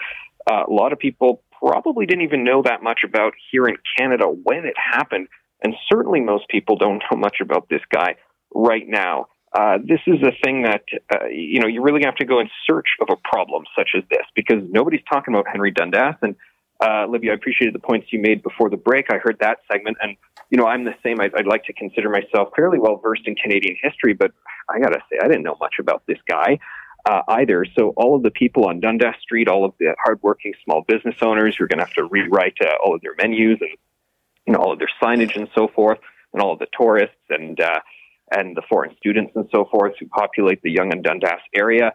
uh, 0.49 0.63
a 0.67 0.71
lot 0.71 0.93
of 0.93 0.99
people 0.99 1.43
probably 1.59 2.05
didn't 2.05 2.23
even 2.23 2.43
know 2.43 2.62
that 2.63 2.81
much 2.81 3.01
about 3.05 3.33
here 3.51 3.65
in 3.65 3.75
Canada 3.97 4.25
when 4.25 4.65
it 4.65 4.75
happened. 4.77 5.27
And 5.62 5.75
certainly 5.91 6.21
most 6.21 6.47
people 6.49 6.77
don't 6.77 7.03
know 7.12 7.17
much 7.17 7.38
about 7.41 7.67
this 7.69 7.81
guy 7.93 8.15
right 8.53 8.88
now. 8.88 9.27
Uh, 9.57 9.79
this 9.83 9.99
is 10.05 10.21
a 10.21 10.31
thing 10.43 10.62
that, 10.63 10.83
uh, 11.13 11.25
you 11.25 11.59
know, 11.59 11.67
you 11.67 11.81
really 11.81 12.01
have 12.05 12.15
to 12.15 12.25
go 12.25 12.39
in 12.39 12.49
search 12.67 12.85
of 13.01 13.07
a 13.12 13.15
problem 13.27 13.63
such 13.75 13.89
as 13.97 14.03
this 14.09 14.25
because 14.35 14.62
nobody's 14.69 15.01
talking 15.12 15.33
about 15.33 15.47
Henry 15.51 15.71
Dundas. 15.71 16.15
And 16.21 16.35
uh, 16.81 17.05
Libby, 17.07 17.29
I 17.29 17.33
appreciated 17.33 17.73
the 17.75 17.79
points 17.79 18.07
you 18.11 18.19
made 18.19 18.41
before 18.41 18.69
the 18.69 18.77
break. 18.77 19.07
I 19.11 19.17
heard 19.17 19.37
that 19.41 19.59
segment, 19.71 19.97
and 20.01 20.15
you 20.49 20.57
know, 20.57 20.65
I'm 20.65 20.85
the 20.85 20.95
same. 21.03 21.19
I'd, 21.21 21.33
I'd 21.35 21.45
like 21.47 21.63
to 21.65 21.73
consider 21.73 22.09
myself 22.09 22.49
fairly 22.55 22.79
well 22.79 22.97
versed 22.97 23.23
in 23.25 23.35
Canadian 23.35 23.75
history, 23.81 24.13
but 24.13 24.31
I 24.69 24.79
got 24.79 24.89
to 24.89 24.99
say, 25.11 25.19
I 25.21 25.27
didn't 25.27 25.43
know 25.43 25.57
much 25.59 25.75
about 25.79 26.03
this 26.07 26.17
guy. 26.27 26.59
uh, 27.05 27.21
either. 27.29 27.65
So 27.77 27.93
all 27.95 28.15
of 28.15 28.23
the 28.23 28.31
people 28.31 28.65
on 28.65 28.79
Dundas 28.79 29.15
Street, 29.21 29.47
all 29.47 29.65
of 29.65 29.73
the 29.79 29.95
hardworking 30.03 30.53
small 30.63 30.83
business 30.87 31.15
owners 31.21 31.55
who 31.57 31.63
are 31.63 31.67
going 31.67 31.79
to 31.79 31.85
have 31.85 31.93
to 31.95 32.03
rewrite 32.05 32.57
uh, 32.61 32.71
all 32.83 32.95
of 32.95 33.01
their 33.01 33.15
menus 33.17 33.57
and 33.61 33.71
you 34.45 34.53
know 34.53 34.59
all 34.59 34.73
of 34.73 34.79
their 34.79 34.89
signage 35.01 35.35
and 35.35 35.47
so 35.55 35.67
forth, 35.67 35.99
and 36.33 36.41
all 36.41 36.53
of 36.53 36.59
the 36.59 36.67
tourists 36.77 37.15
and 37.29 37.59
uh, 37.59 37.79
and 38.31 38.55
the 38.55 38.61
foreign 38.69 38.95
students 38.97 39.31
and 39.35 39.47
so 39.51 39.65
forth 39.65 39.93
who 39.99 40.07
populate 40.07 40.61
the 40.61 40.71
Yonge 40.71 40.93
and 40.93 41.03
Dundas 41.03 41.41
area. 41.55 41.93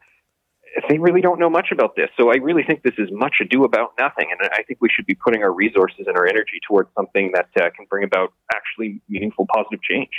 They 0.88 0.98
really 0.98 1.20
don't 1.20 1.38
know 1.38 1.50
much 1.50 1.68
about 1.72 1.96
this. 1.96 2.08
So 2.16 2.30
I 2.30 2.36
really 2.36 2.62
think 2.62 2.82
this 2.82 2.94
is 2.98 3.08
much 3.12 3.36
ado 3.40 3.64
about 3.64 3.92
nothing. 3.98 4.26
And 4.30 4.50
I 4.52 4.62
think 4.62 4.80
we 4.80 4.88
should 4.88 5.06
be 5.06 5.14
putting 5.14 5.42
our 5.42 5.52
resources 5.52 6.06
and 6.06 6.16
our 6.16 6.26
energy 6.26 6.60
towards 6.66 6.90
something 6.96 7.32
that 7.34 7.48
uh, 7.56 7.70
can 7.76 7.86
bring 7.88 8.04
about 8.04 8.32
actually 8.52 9.00
meaningful 9.08 9.46
positive 9.54 9.82
change. 9.82 10.10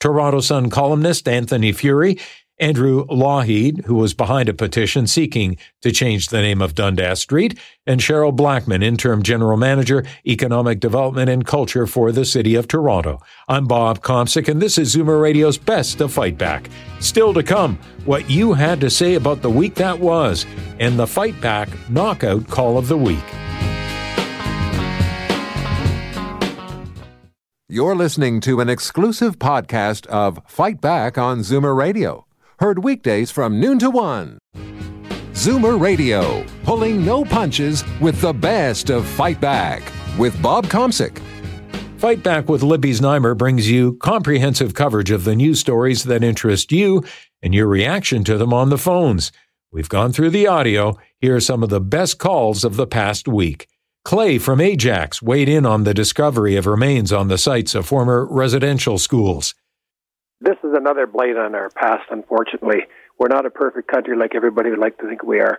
Toronto 0.00 0.40
Sun 0.40 0.70
columnist 0.70 1.28
Anthony 1.28 1.72
Furey 1.72 2.18
Andrew 2.60 3.06
Lougheed, 3.06 3.86
who 3.86 3.94
was 3.94 4.12
behind 4.12 4.50
a 4.50 4.54
petition 4.54 5.06
seeking 5.06 5.56
to 5.80 5.90
change 5.90 6.28
the 6.28 6.42
name 6.42 6.60
of 6.60 6.74
Dundas 6.74 7.20
Street, 7.20 7.58
and 7.86 8.00
Cheryl 8.00 8.36
Blackman, 8.36 8.82
interim 8.82 9.22
general 9.22 9.56
manager, 9.56 10.04
economic 10.26 10.78
development 10.78 11.30
and 11.30 11.46
culture 11.46 11.86
for 11.86 12.12
the 12.12 12.26
city 12.26 12.54
of 12.54 12.68
Toronto. 12.68 13.18
I'm 13.48 13.66
Bob 13.66 14.02
Komsic, 14.02 14.46
and 14.46 14.60
this 14.60 14.76
is 14.76 14.94
Zoomer 14.94 15.22
Radio's 15.22 15.56
Best 15.56 16.02
of 16.02 16.12
Fight 16.12 16.36
Back. 16.36 16.68
Still 17.00 17.32
to 17.32 17.42
come, 17.42 17.78
what 18.04 18.28
you 18.28 18.52
had 18.52 18.78
to 18.82 18.90
say 18.90 19.14
about 19.14 19.40
the 19.40 19.48
week 19.48 19.74
that 19.76 19.98
was, 19.98 20.44
and 20.78 20.98
the 20.98 21.06
Fight 21.06 21.40
Back 21.40 21.70
Knockout 21.88 22.46
Call 22.46 22.76
of 22.76 22.88
the 22.88 22.98
Week. 22.98 23.18
You're 27.70 27.96
listening 27.96 28.40
to 28.42 28.60
an 28.60 28.68
exclusive 28.68 29.38
podcast 29.38 30.04
of 30.08 30.40
Fight 30.46 30.82
Back 30.82 31.16
on 31.16 31.38
Zoomer 31.38 31.74
Radio. 31.74 32.26
Heard 32.60 32.84
weekdays 32.84 33.30
from 33.30 33.58
noon 33.58 33.78
to 33.78 33.88
one. 33.88 34.38
Zoomer 35.32 35.80
Radio, 35.80 36.44
pulling 36.62 37.02
no 37.02 37.24
punches 37.24 37.82
with 38.02 38.20
the 38.20 38.34
best 38.34 38.90
of 38.90 39.06
Fight 39.06 39.40
Back 39.40 39.82
with 40.18 40.42
Bob 40.42 40.66
Komsic. 40.66 41.22
Fight 41.96 42.22
Back 42.22 42.50
with 42.50 42.62
Libby 42.62 42.90
Znaimer 42.90 43.34
brings 43.34 43.70
you 43.70 43.94
comprehensive 43.94 44.74
coverage 44.74 45.10
of 45.10 45.24
the 45.24 45.34
news 45.34 45.58
stories 45.58 46.04
that 46.04 46.22
interest 46.22 46.70
you 46.70 47.02
and 47.42 47.54
your 47.54 47.66
reaction 47.66 48.24
to 48.24 48.36
them 48.36 48.52
on 48.52 48.68
the 48.68 48.76
phones. 48.76 49.32
We've 49.72 49.88
gone 49.88 50.12
through 50.12 50.28
the 50.28 50.46
audio. 50.46 50.98
Here 51.18 51.36
are 51.36 51.40
some 51.40 51.62
of 51.62 51.70
the 51.70 51.80
best 51.80 52.18
calls 52.18 52.62
of 52.62 52.76
the 52.76 52.86
past 52.86 53.26
week. 53.26 53.68
Clay 54.04 54.36
from 54.36 54.60
Ajax 54.60 55.22
weighed 55.22 55.48
in 55.48 55.64
on 55.64 55.84
the 55.84 55.94
discovery 55.94 56.56
of 56.56 56.66
remains 56.66 57.10
on 57.10 57.28
the 57.28 57.38
sites 57.38 57.74
of 57.74 57.86
former 57.86 58.26
residential 58.26 58.98
schools 58.98 59.54
this 60.40 60.56
is 60.64 60.72
another 60.74 61.06
blight 61.06 61.36
on 61.36 61.54
our 61.54 61.70
past, 61.70 62.04
unfortunately. 62.10 62.86
We're 63.18 63.28
not 63.28 63.46
a 63.46 63.50
perfect 63.50 63.88
country 63.88 64.16
like 64.16 64.34
everybody 64.34 64.70
would 64.70 64.78
like 64.78 64.98
to 64.98 65.08
think 65.08 65.22
we 65.22 65.40
are. 65.40 65.58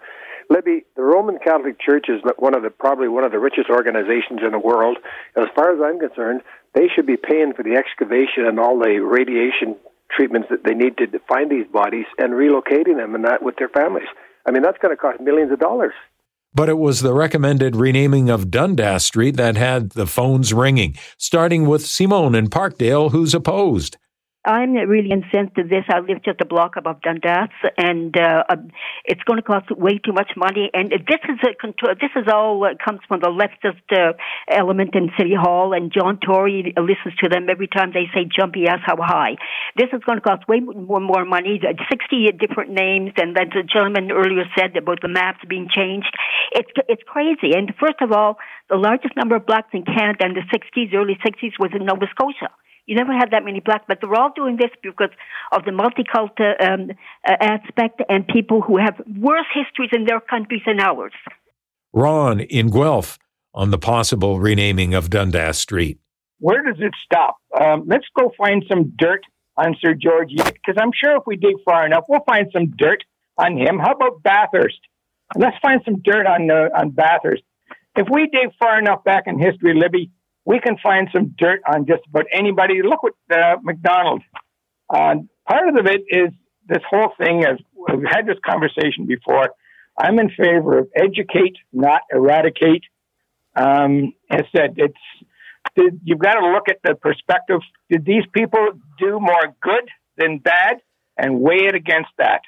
Libby, 0.50 0.84
the 0.96 1.04
Roman 1.04 1.38
Catholic 1.38 1.80
Church 1.80 2.08
is 2.10 2.22
one 2.38 2.56
of 2.56 2.64
the 2.64 2.72
probably 2.72 3.08
one 3.08 3.24
of 3.24 3.32
the 3.32 3.40
richest 3.40 3.70
organizations 3.70 4.42
in 4.44 4.52
the 4.52 4.60
world. 4.60 4.98
As 5.38 5.46
far 5.56 5.72
as 5.74 5.80
I'm 5.82 6.00
concerned, 6.00 6.42
they 6.74 6.88
should 6.94 7.06
be 7.06 7.18
paying 7.18 7.54
for 7.54 7.64
the 7.64 7.76
excavation 7.76 8.46
and 8.46 8.60
all 8.60 8.80
the 8.80 9.00
radiation 9.00 9.78
treatments 10.10 10.50
that 10.50 10.64
they 10.64 10.74
need 10.74 10.98
to 10.98 11.08
find 11.28 11.50
these 11.50 11.68
bodies 11.68 12.06
and 12.18 12.34
relocating 12.34 12.98
them 12.98 13.16
and 13.16 13.24
that 13.24 13.44
with 13.44 13.56
their 13.58 13.70
families. 13.70 14.08
I 14.46 14.52
mean, 14.52 14.64
that's 14.64 14.78
going 14.80 14.96
to 14.96 15.00
cost 15.00 15.22
millions 15.22 15.52
of 15.52 15.60
dollars. 15.60 15.94
But 16.54 16.68
it 16.68 16.78
was 16.78 17.00
the 17.00 17.14
recommended 17.14 17.78
renaming 17.78 18.30
of 18.30 18.52
Dundas 18.52 19.06
Street 19.06 19.38
that 19.38 19.56
had 19.56 19.92
the 19.92 20.08
phones 20.08 20.54
ringing, 20.54 20.98
starting 21.18 21.66
with 21.66 21.86
Simone 21.86 22.36
in 22.36 22.50
Parkdale, 22.50 23.12
who's 23.12 23.34
opposed. 23.34 23.98
I'm 24.44 24.74
really 24.74 25.12
incensed 25.12 25.58
at 25.60 25.70
this. 25.70 25.86
I 25.88 26.00
live 26.00 26.24
just 26.26 26.42
a 26.42 26.46
block 26.46 26.74
above 26.76 27.02
Dundas, 27.02 27.54
and 27.78 28.16
uh, 28.18 28.44
um, 28.50 28.72
it's 29.06 29.22
going 29.24 29.38
to 29.38 29.46
cost 29.46 29.70
way 29.70 30.00
too 30.00 30.14
much 30.14 30.32
money. 30.36 30.72
And 30.74 30.90
this 30.90 31.22
is 31.30 31.38
a. 31.46 31.94
This 32.02 32.10
is 32.16 32.26
all 32.28 32.66
uh, 32.66 32.74
comes 32.84 33.02
from 33.08 33.20
the 33.20 33.30
leftist 33.30 33.86
uh, 33.94 34.14
element 34.50 34.96
in 34.96 35.12
City 35.16 35.36
Hall, 35.38 35.74
and 35.74 35.94
John 35.94 36.18
Tory 36.18 36.74
listens 36.76 37.16
to 37.22 37.30
them 37.30 37.50
every 37.52 37.68
time 37.68 37.92
they 37.94 38.10
say 38.16 38.26
"jumpy 38.26 38.66
ass 38.68 38.80
how 38.84 38.98
high." 38.98 39.38
This 39.78 39.90
is 39.94 40.02
going 40.08 40.18
to 40.18 40.26
cost 40.26 40.48
way 40.48 40.60
more, 40.60 41.00
more 41.00 41.24
money. 41.24 41.62
Sixty 41.88 42.26
different 42.32 42.72
names, 42.72 43.12
and 43.18 43.38
then 43.38 43.50
the 43.54 43.62
gentleman 43.62 44.12
earlier 44.12 44.46
said 44.58 44.76
about 44.76 45.02
the 45.04 45.08
maps 45.08 45.46
being 45.48 45.70
changed. 45.70 46.18
It's 46.54 46.72
it's 46.90 47.04
crazy. 47.06 47.54
And 47.54 47.72
first 47.80 48.02
of 48.02 48.12
all, 48.12 48.38
the 48.72 48.78
largest 48.78 49.16
number 49.16 49.36
of 49.36 49.46
blacks 49.46 49.70
in 49.72 49.86
Canada 49.86 50.26
in 50.26 50.34
the 50.34 50.46
'60s, 50.50 50.96
early 50.96 51.20
'60s, 51.22 51.60
was 51.60 51.70
in 51.76 51.86
Nova 51.86 52.08
Scotia. 52.10 52.50
You 52.86 52.96
never 52.96 53.14
had 53.14 53.32
that 53.32 53.46
many 53.46 53.60
blacks, 53.60 53.86
but 53.88 54.00
they're 54.02 54.16
all 54.16 54.32
doing 54.36 54.58
this 54.58 54.72
because 54.82 55.12
of 55.52 55.64
the 55.66 55.72
multicultural 55.72 56.56
um, 56.62 56.92
uh, 57.28 57.36
aspect 57.40 58.02
and 58.10 58.28
people 58.28 58.62
who 58.62 58.78
have 58.78 58.96
worse 59.18 59.46
histories 59.54 59.92
in 59.94 60.06
their 60.06 60.20
countries 60.20 60.62
than 60.66 60.80
ours. 60.80 61.14
Ron 61.94 62.40
in 62.40 62.70
Guelph 62.70 63.20
on 63.54 63.72
the 63.72 63.78
possible 63.78 64.40
renaming 64.40 64.94
of 64.94 65.10
Dundas 65.10 65.58
Street. 65.58 66.00
Where 66.40 66.64
does 66.64 66.80
it 66.80 66.94
stop? 67.04 67.38
Um, 67.60 67.84
let's 67.86 68.08
go 68.18 68.32
find 68.38 68.64
some 68.68 68.94
dirt 68.96 69.22
on 69.58 69.76
Sir 69.80 69.94
George 69.94 70.32
because 70.36 70.76
I'm 70.78 70.92
sure 70.94 71.16
if 71.18 71.24
we 71.28 71.36
dig 71.36 71.56
far 71.64 71.86
enough, 71.86 72.06
we'll 72.08 72.24
find 72.26 72.48
some 72.52 72.72
dirt 72.72 73.04
on 73.38 73.58
him. 73.58 73.78
How 73.78 73.92
about 73.92 74.24
Bathurst? 74.24 74.80
Let's 75.38 75.58
find 75.62 75.82
some 75.86 76.02
dirt 76.02 76.26
on 76.26 76.50
uh, 76.50 76.70
on 76.76 76.90
Bathurst. 76.92 77.44
If 77.96 78.08
we 78.10 78.28
dig 78.28 78.54
far 78.60 78.80
enough 78.80 79.04
back 79.04 79.24
in 79.28 79.40
history, 79.40 79.74
Libby, 79.74 80.12
we 80.46 80.60
can 80.60 80.78
find 80.82 81.08
some 81.14 81.36
dirt 81.38 81.62
on 81.72 81.86
just 81.86 82.02
about 82.10 82.26
anybody. 82.32 82.82
Look 82.84 83.02
at 83.30 83.38
uh, 83.38 83.58
Macdonald. 83.62 84.24
Uh, 84.90 85.16
part 85.48 85.68
of 85.70 85.86
it 85.86 86.02
is 86.08 86.32
this 86.68 86.82
whole 86.90 87.12
thing, 87.18 87.44
as 87.44 87.58
we've 87.76 88.06
had 88.10 88.26
this 88.26 88.38
conversation 88.46 89.06
before. 89.06 89.50
I'm 89.98 90.20
in 90.20 90.30
favor 90.30 90.80
of 90.80 90.90
educate, 90.96 91.58
not 91.74 92.02
eradicate. 92.12 92.84
Um, 93.56 94.14
as 94.30 94.44
said, 94.56 94.76
it's 94.78 94.96
did, 95.76 96.00
you've 96.04 96.20
got 96.20 96.36
to 96.36 96.52
look 96.52 96.70
at 96.70 96.78
the 96.84 96.96
perspective. 96.96 97.60
Did 97.90 98.06
these 98.06 98.24
people 98.34 98.70
do 98.98 99.20
more 99.20 99.56
good 99.62 99.90
than 100.18 100.40
bad, 100.40 100.78
and 101.18 101.40
weigh 101.40 101.66
it 101.68 101.76
against 101.76 102.10
that? 102.18 102.42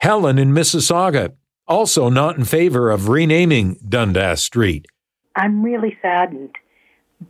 Helen 0.00 0.38
in 0.38 0.52
Mississauga, 0.52 1.34
also 1.68 2.08
not 2.08 2.38
in 2.38 2.44
favor 2.44 2.90
of 2.90 3.08
renaming 3.08 3.78
Dundas 3.86 4.42
Street. 4.42 4.86
I'm 5.36 5.62
really 5.62 5.96
saddened 6.00 6.56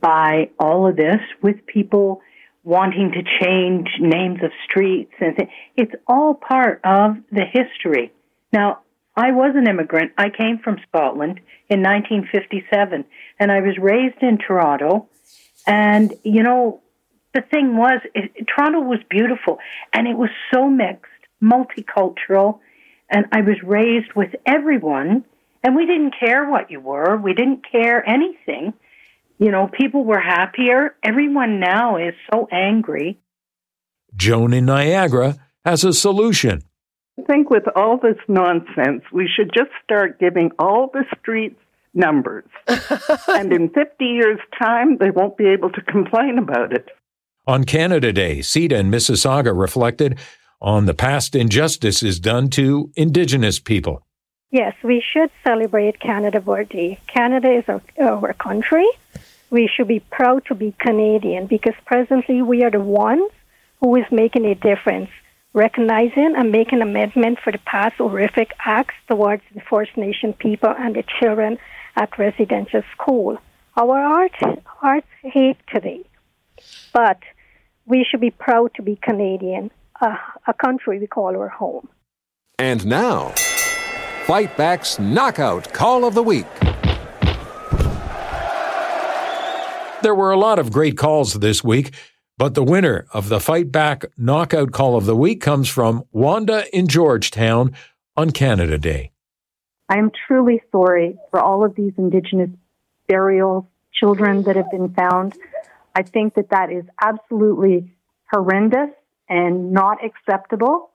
by 0.01 0.51
all 0.59 0.87
of 0.87 0.97
this 0.97 1.21
with 1.43 1.67
people 1.67 2.21
wanting 2.63 3.13
to 3.13 3.23
change 3.41 3.89
names 3.99 4.41
of 4.43 4.51
streets 4.65 5.13
and 5.19 5.37
th- 5.37 5.49
it's 5.77 5.95
all 6.07 6.35
part 6.35 6.81
of 6.85 7.17
the 7.33 7.45
history. 7.45 8.13
Now, 8.53 8.81
I 9.17 9.33
was 9.33 9.55
an 9.57 9.67
immigrant. 9.67 10.13
I 10.17 10.31
came 10.31 10.59
from 10.59 10.79
Scotland 10.89 11.41
in 11.69 11.83
1957 11.83 13.05
and 13.39 13.53
I 13.53 13.61
was 13.61 13.77
raised 13.79 14.23
in 14.23 14.39
Toronto. 14.39 15.09
And, 15.67 16.15
you 16.23 16.43
know, 16.43 16.81
the 17.35 17.43
thing 17.43 17.77
was, 17.77 18.01
it, 18.15 18.47
Toronto 18.47 18.81
was 18.81 19.01
beautiful 19.09 19.59
and 19.93 20.07
it 20.07 20.17
was 20.17 20.31
so 20.53 20.69
mixed, 20.69 21.11
multicultural. 21.43 22.61
And 23.09 23.27
I 23.33 23.41
was 23.41 23.57
raised 23.63 24.13
with 24.15 24.35
everyone 24.47 25.25
and 25.63 25.77
we 25.77 25.87
didn't 25.87 26.15
care 26.19 26.49
what 26.49 26.71
you 26.71 26.81
were. 26.81 27.17
We 27.17 27.35
didn't 27.35 27.65
care 27.71 28.09
anything. 28.09 28.75
You 29.41 29.51
know, 29.51 29.69
people 29.73 30.05
were 30.05 30.21
happier. 30.21 30.95
Everyone 31.03 31.61
now 31.61 31.97
is 31.97 32.13
so 32.31 32.47
angry. 32.53 33.19
Joan 34.15 34.53
in 34.53 34.67
Niagara 34.67 35.37
has 35.65 35.83
a 35.83 35.95
solution. 35.95 36.63
I 37.19 37.23
think 37.23 37.49
with 37.49 37.65
all 37.75 37.97
this 37.97 38.19
nonsense, 38.29 39.03
we 39.11 39.27
should 39.35 39.51
just 39.55 39.71
start 39.83 40.21
giving 40.21 40.51
all 40.59 40.91
the 40.93 41.05
streets 41.19 41.59
numbers. 41.95 42.45
and 43.29 43.51
in 43.51 43.71
50 43.71 44.05
years' 44.05 44.41
time, 44.59 44.99
they 44.99 45.11
won't 45.11 45.39
be 45.39 45.47
able 45.47 45.71
to 45.71 45.81
complain 45.83 46.39
about 46.39 46.75
it. 46.75 46.89
On 47.47 47.65
Canada 47.65 48.13
Day, 48.13 48.41
CIDA 48.41 48.79
and 48.79 48.93
Mississauga 48.93 49.59
reflected 49.59 50.19
on 50.61 50.85
the 50.85 50.95
past 50.95 51.35
injustices 51.35 52.21
done 52.21 52.51
to 52.51 52.93
Indigenous 52.95 53.59
people. 53.59 54.07
Yes, 54.51 54.75
we 54.85 55.03
should 55.13 55.31
celebrate 55.43 55.99
Canada 55.99 56.43
Day. 56.69 56.99
Canada 57.07 57.51
is 57.51 57.65
our, 57.69 57.81
our 57.99 58.35
country 58.35 58.87
we 59.51 59.69
should 59.69 59.89
be 59.89 60.01
proud 60.01 60.45
to 60.47 60.55
be 60.55 60.75
Canadian 60.79 61.47
because 61.47 61.75
presently 61.85 62.41
we 62.41 62.63
are 62.63 62.71
the 62.71 62.81
ones 62.81 63.31
who 63.81 63.97
is 63.97 64.05
making 64.11 64.45
a 64.47 64.55
difference, 64.55 65.11
recognizing 65.53 66.35
and 66.37 66.53
making 66.53 66.81
amendment 66.81 67.39
for 67.43 67.53
the 67.53 67.59
past 67.59 67.97
horrific 67.97 68.53
acts 68.65 68.95
towards 69.09 69.43
the 69.55 69.61
First 69.69 69.97
Nation 69.97 70.33
people 70.33 70.73
and 70.79 70.95
the 70.95 71.05
children 71.19 71.59
at 71.97 72.17
residential 72.19 72.83
school. 72.93 73.39
Our 73.77 74.01
heart, 74.01 74.33
hearts 74.65 75.09
hate 75.23 75.57
today, 75.73 76.05
but 76.93 77.19
we 77.87 78.07
should 78.09 78.21
be 78.21 78.31
proud 78.31 78.73
to 78.77 78.83
be 78.83 78.97
Canadian, 78.97 79.71
a 80.01 80.55
country 80.55 80.99
we 80.99 81.07
call 81.07 81.37
our 81.37 81.49
home. 81.49 81.89
And 82.59 82.87
now, 82.87 83.31
Fight 84.27 84.57
Back's 84.57 84.99
Knockout 84.99 85.73
Call 85.73 86.05
of 86.05 86.15
the 86.15 86.23
Week. 86.23 86.47
There 90.03 90.15
were 90.15 90.33
a 90.33 90.39
lot 90.39 90.59
of 90.59 90.73
great 90.73 90.97
calls 90.97 91.35
this 91.35 91.63
week, 91.63 91.95
But 92.41 92.55
the 92.55 92.65
winner 92.65 93.05
of 93.13 93.29
the 93.29 93.39
Fight 93.39 93.71
Back 93.71 94.07
Knockout 94.17 94.73
Call 94.73 94.97
of 94.97 95.05
the 95.05 95.15
Week 95.15 95.43
comes 95.43 95.69
from 95.69 96.05
Wanda 96.11 96.65
in 96.75 96.89
Georgetown 96.89 97.77
on 98.17 98.31
Canada 98.31 98.79
Day. 98.79 99.13
I 99.91 99.99
am 99.99 100.11
truly 100.27 100.63
sorry 100.73 101.19
for 101.31 101.39
all 101.39 101.67
of 101.67 101.75
these 101.75 101.93
Indigenous 101.99 102.49
burials, 103.07 103.67
children 103.93 104.45
that 104.45 104.57
have 104.57 104.71
been 104.71 104.95
found. 104.95 105.37
I 105.95 106.03
think 106.03 106.33
that 106.37 106.49
that 106.49 106.73
is 106.73 106.85
absolutely 107.03 107.93
horrendous 108.33 108.89
and 109.29 109.73
not 109.73 109.99
acceptable. 110.03 110.89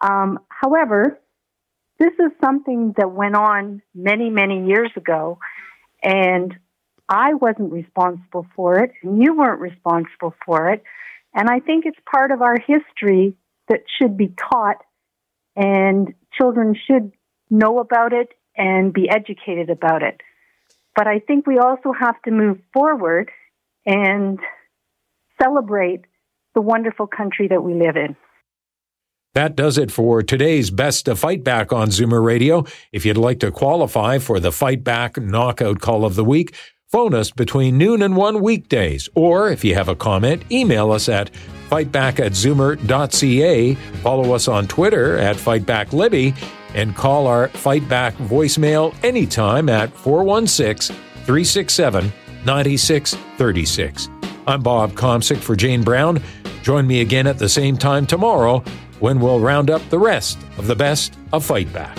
Um, 0.00 0.38
however, 0.50 1.18
this 1.98 2.12
is 2.12 2.30
something 2.40 2.94
that 2.96 3.10
went 3.10 3.34
on 3.34 3.82
many, 3.92 4.30
many 4.30 4.68
years 4.68 4.92
ago, 4.94 5.40
and 6.00 6.56
I 7.08 7.34
wasn't 7.34 7.72
responsible 7.72 8.46
for 8.54 8.78
it, 8.78 8.92
and 9.02 9.22
you 9.22 9.36
weren't 9.36 9.60
responsible 9.60 10.34
for 10.44 10.70
it. 10.70 10.82
And 11.34 11.48
I 11.48 11.60
think 11.60 11.84
it's 11.86 11.98
part 12.10 12.30
of 12.30 12.42
our 12.42 12.56
history 12.58 13.36
that 13.68 13.80
should 14.00 14.16
be 14.16 14.34
taught, 14.50 14.78
and 15.54 16.14
children 16.32 16.74
should 16.86 17.12
know 17.50 17.78
about 17.78 18.12
it 18.12 18.28
and 18.56 18.92
be 18.92 19.08
educated 19.08 19.70
about 19.70 20.02
it. 20.02 20.20
But 20.94 21.06
I 21.06 21.20
think 21.20 21.46
we 21.46 21.58
also 21.58 21.92
have 21.92 22.20
to 22.22 22.30
move 22.30 22.58
forward 22.72 23.30
and 23.84 24.40
celebrate 25.40 26.06
the 26.54 26.62
wonderful 26.62 27.06
country 27.06 27.48
that 27.48 27.62
we 27.62 27.74
live 27.74 27.96
in. 27.96 28.16
That 29.34 29.54
does 29.54 29.76
it 29.76 29.90
for 29.90 30.22
today's 30.22 30.70
Best 30.70 31.08
of 31.08 31.18
Fight 31.18 31.44
Back 31.44 31.70
on 31.70 31.88
Zoomer 31.88 32.24
Radio. 32.24 32.64
If 32.90 33.04
you'd 33.04 33.18
like 33.18 33.40
to 33.40 33.52
qualify 33.52 34.18
for 34.18 34.40
the 34.40 34.50
Fight 34.50 34.82
Back 34.82 35.18
Knockout 35.18 35.78
Call 35.80 36.06
of 36.06 36.14
the 36.14 36.24
Week, 36.24 36.56
phone 36.88 37.14
us 37.14 37.30
between 37.30 37.78
noon 37.78 38.02
and 38.02 38.16
1 38.16 38.40
weekdays. 38.40 39.08
Or 39.14 39.50
if 39.50 39.64
you 39.64 39.74
have 39.74 39.88
a 39.88 39.96
comment, 39.96 40.42
email 40.50 40.92
us 40.92 41.08
at 41.08 41.30
fightback 41.68 42.20
at 42.20 42.32
zoomer.ca, 42.32 43.74
follow 44.02 44.34
us 44.34 44.48
on 44.48 44.68
Twitter 44.68 45.18
at 45.18 45.36
FightbackLibby, 45.36 46.36
and 46.74 46.94
call 46.94 47.26
our 47.26 47.48
Fightback 47.48 48.12
voicemail 48.28 48.94
anytime 49.02 49.68
at 49.68 49.92
416 49.92 50.94
367 51.24 52.12
9636. 52.44 54.08
I'm 54.46 54.62
Bob 54.62 54.92
Komsic 54.92 55.38
for 55.38 55.56
Jane 55.56 55.82
Brown. 55.82 56.22
Join 56.62 56.86
me 56.86 57.00
again 57.00 57.26
at 57.26 57.38
the 57.38 57.48
same 57.48 57.76
time 57.76 58.06
tomorrow 58.06 58.62
when 59.00 59.18
we'll 59.20 59.40
round 59.40 59.70
up 59.70 59.82
the 59.90 59.98
rest 59.98 60.38
of 60.58 60.66
the 60.66 60.76
best 60.76 61.14
of 61.32 61.44
Fight 61.44 61.72
Back. 61.72 61.98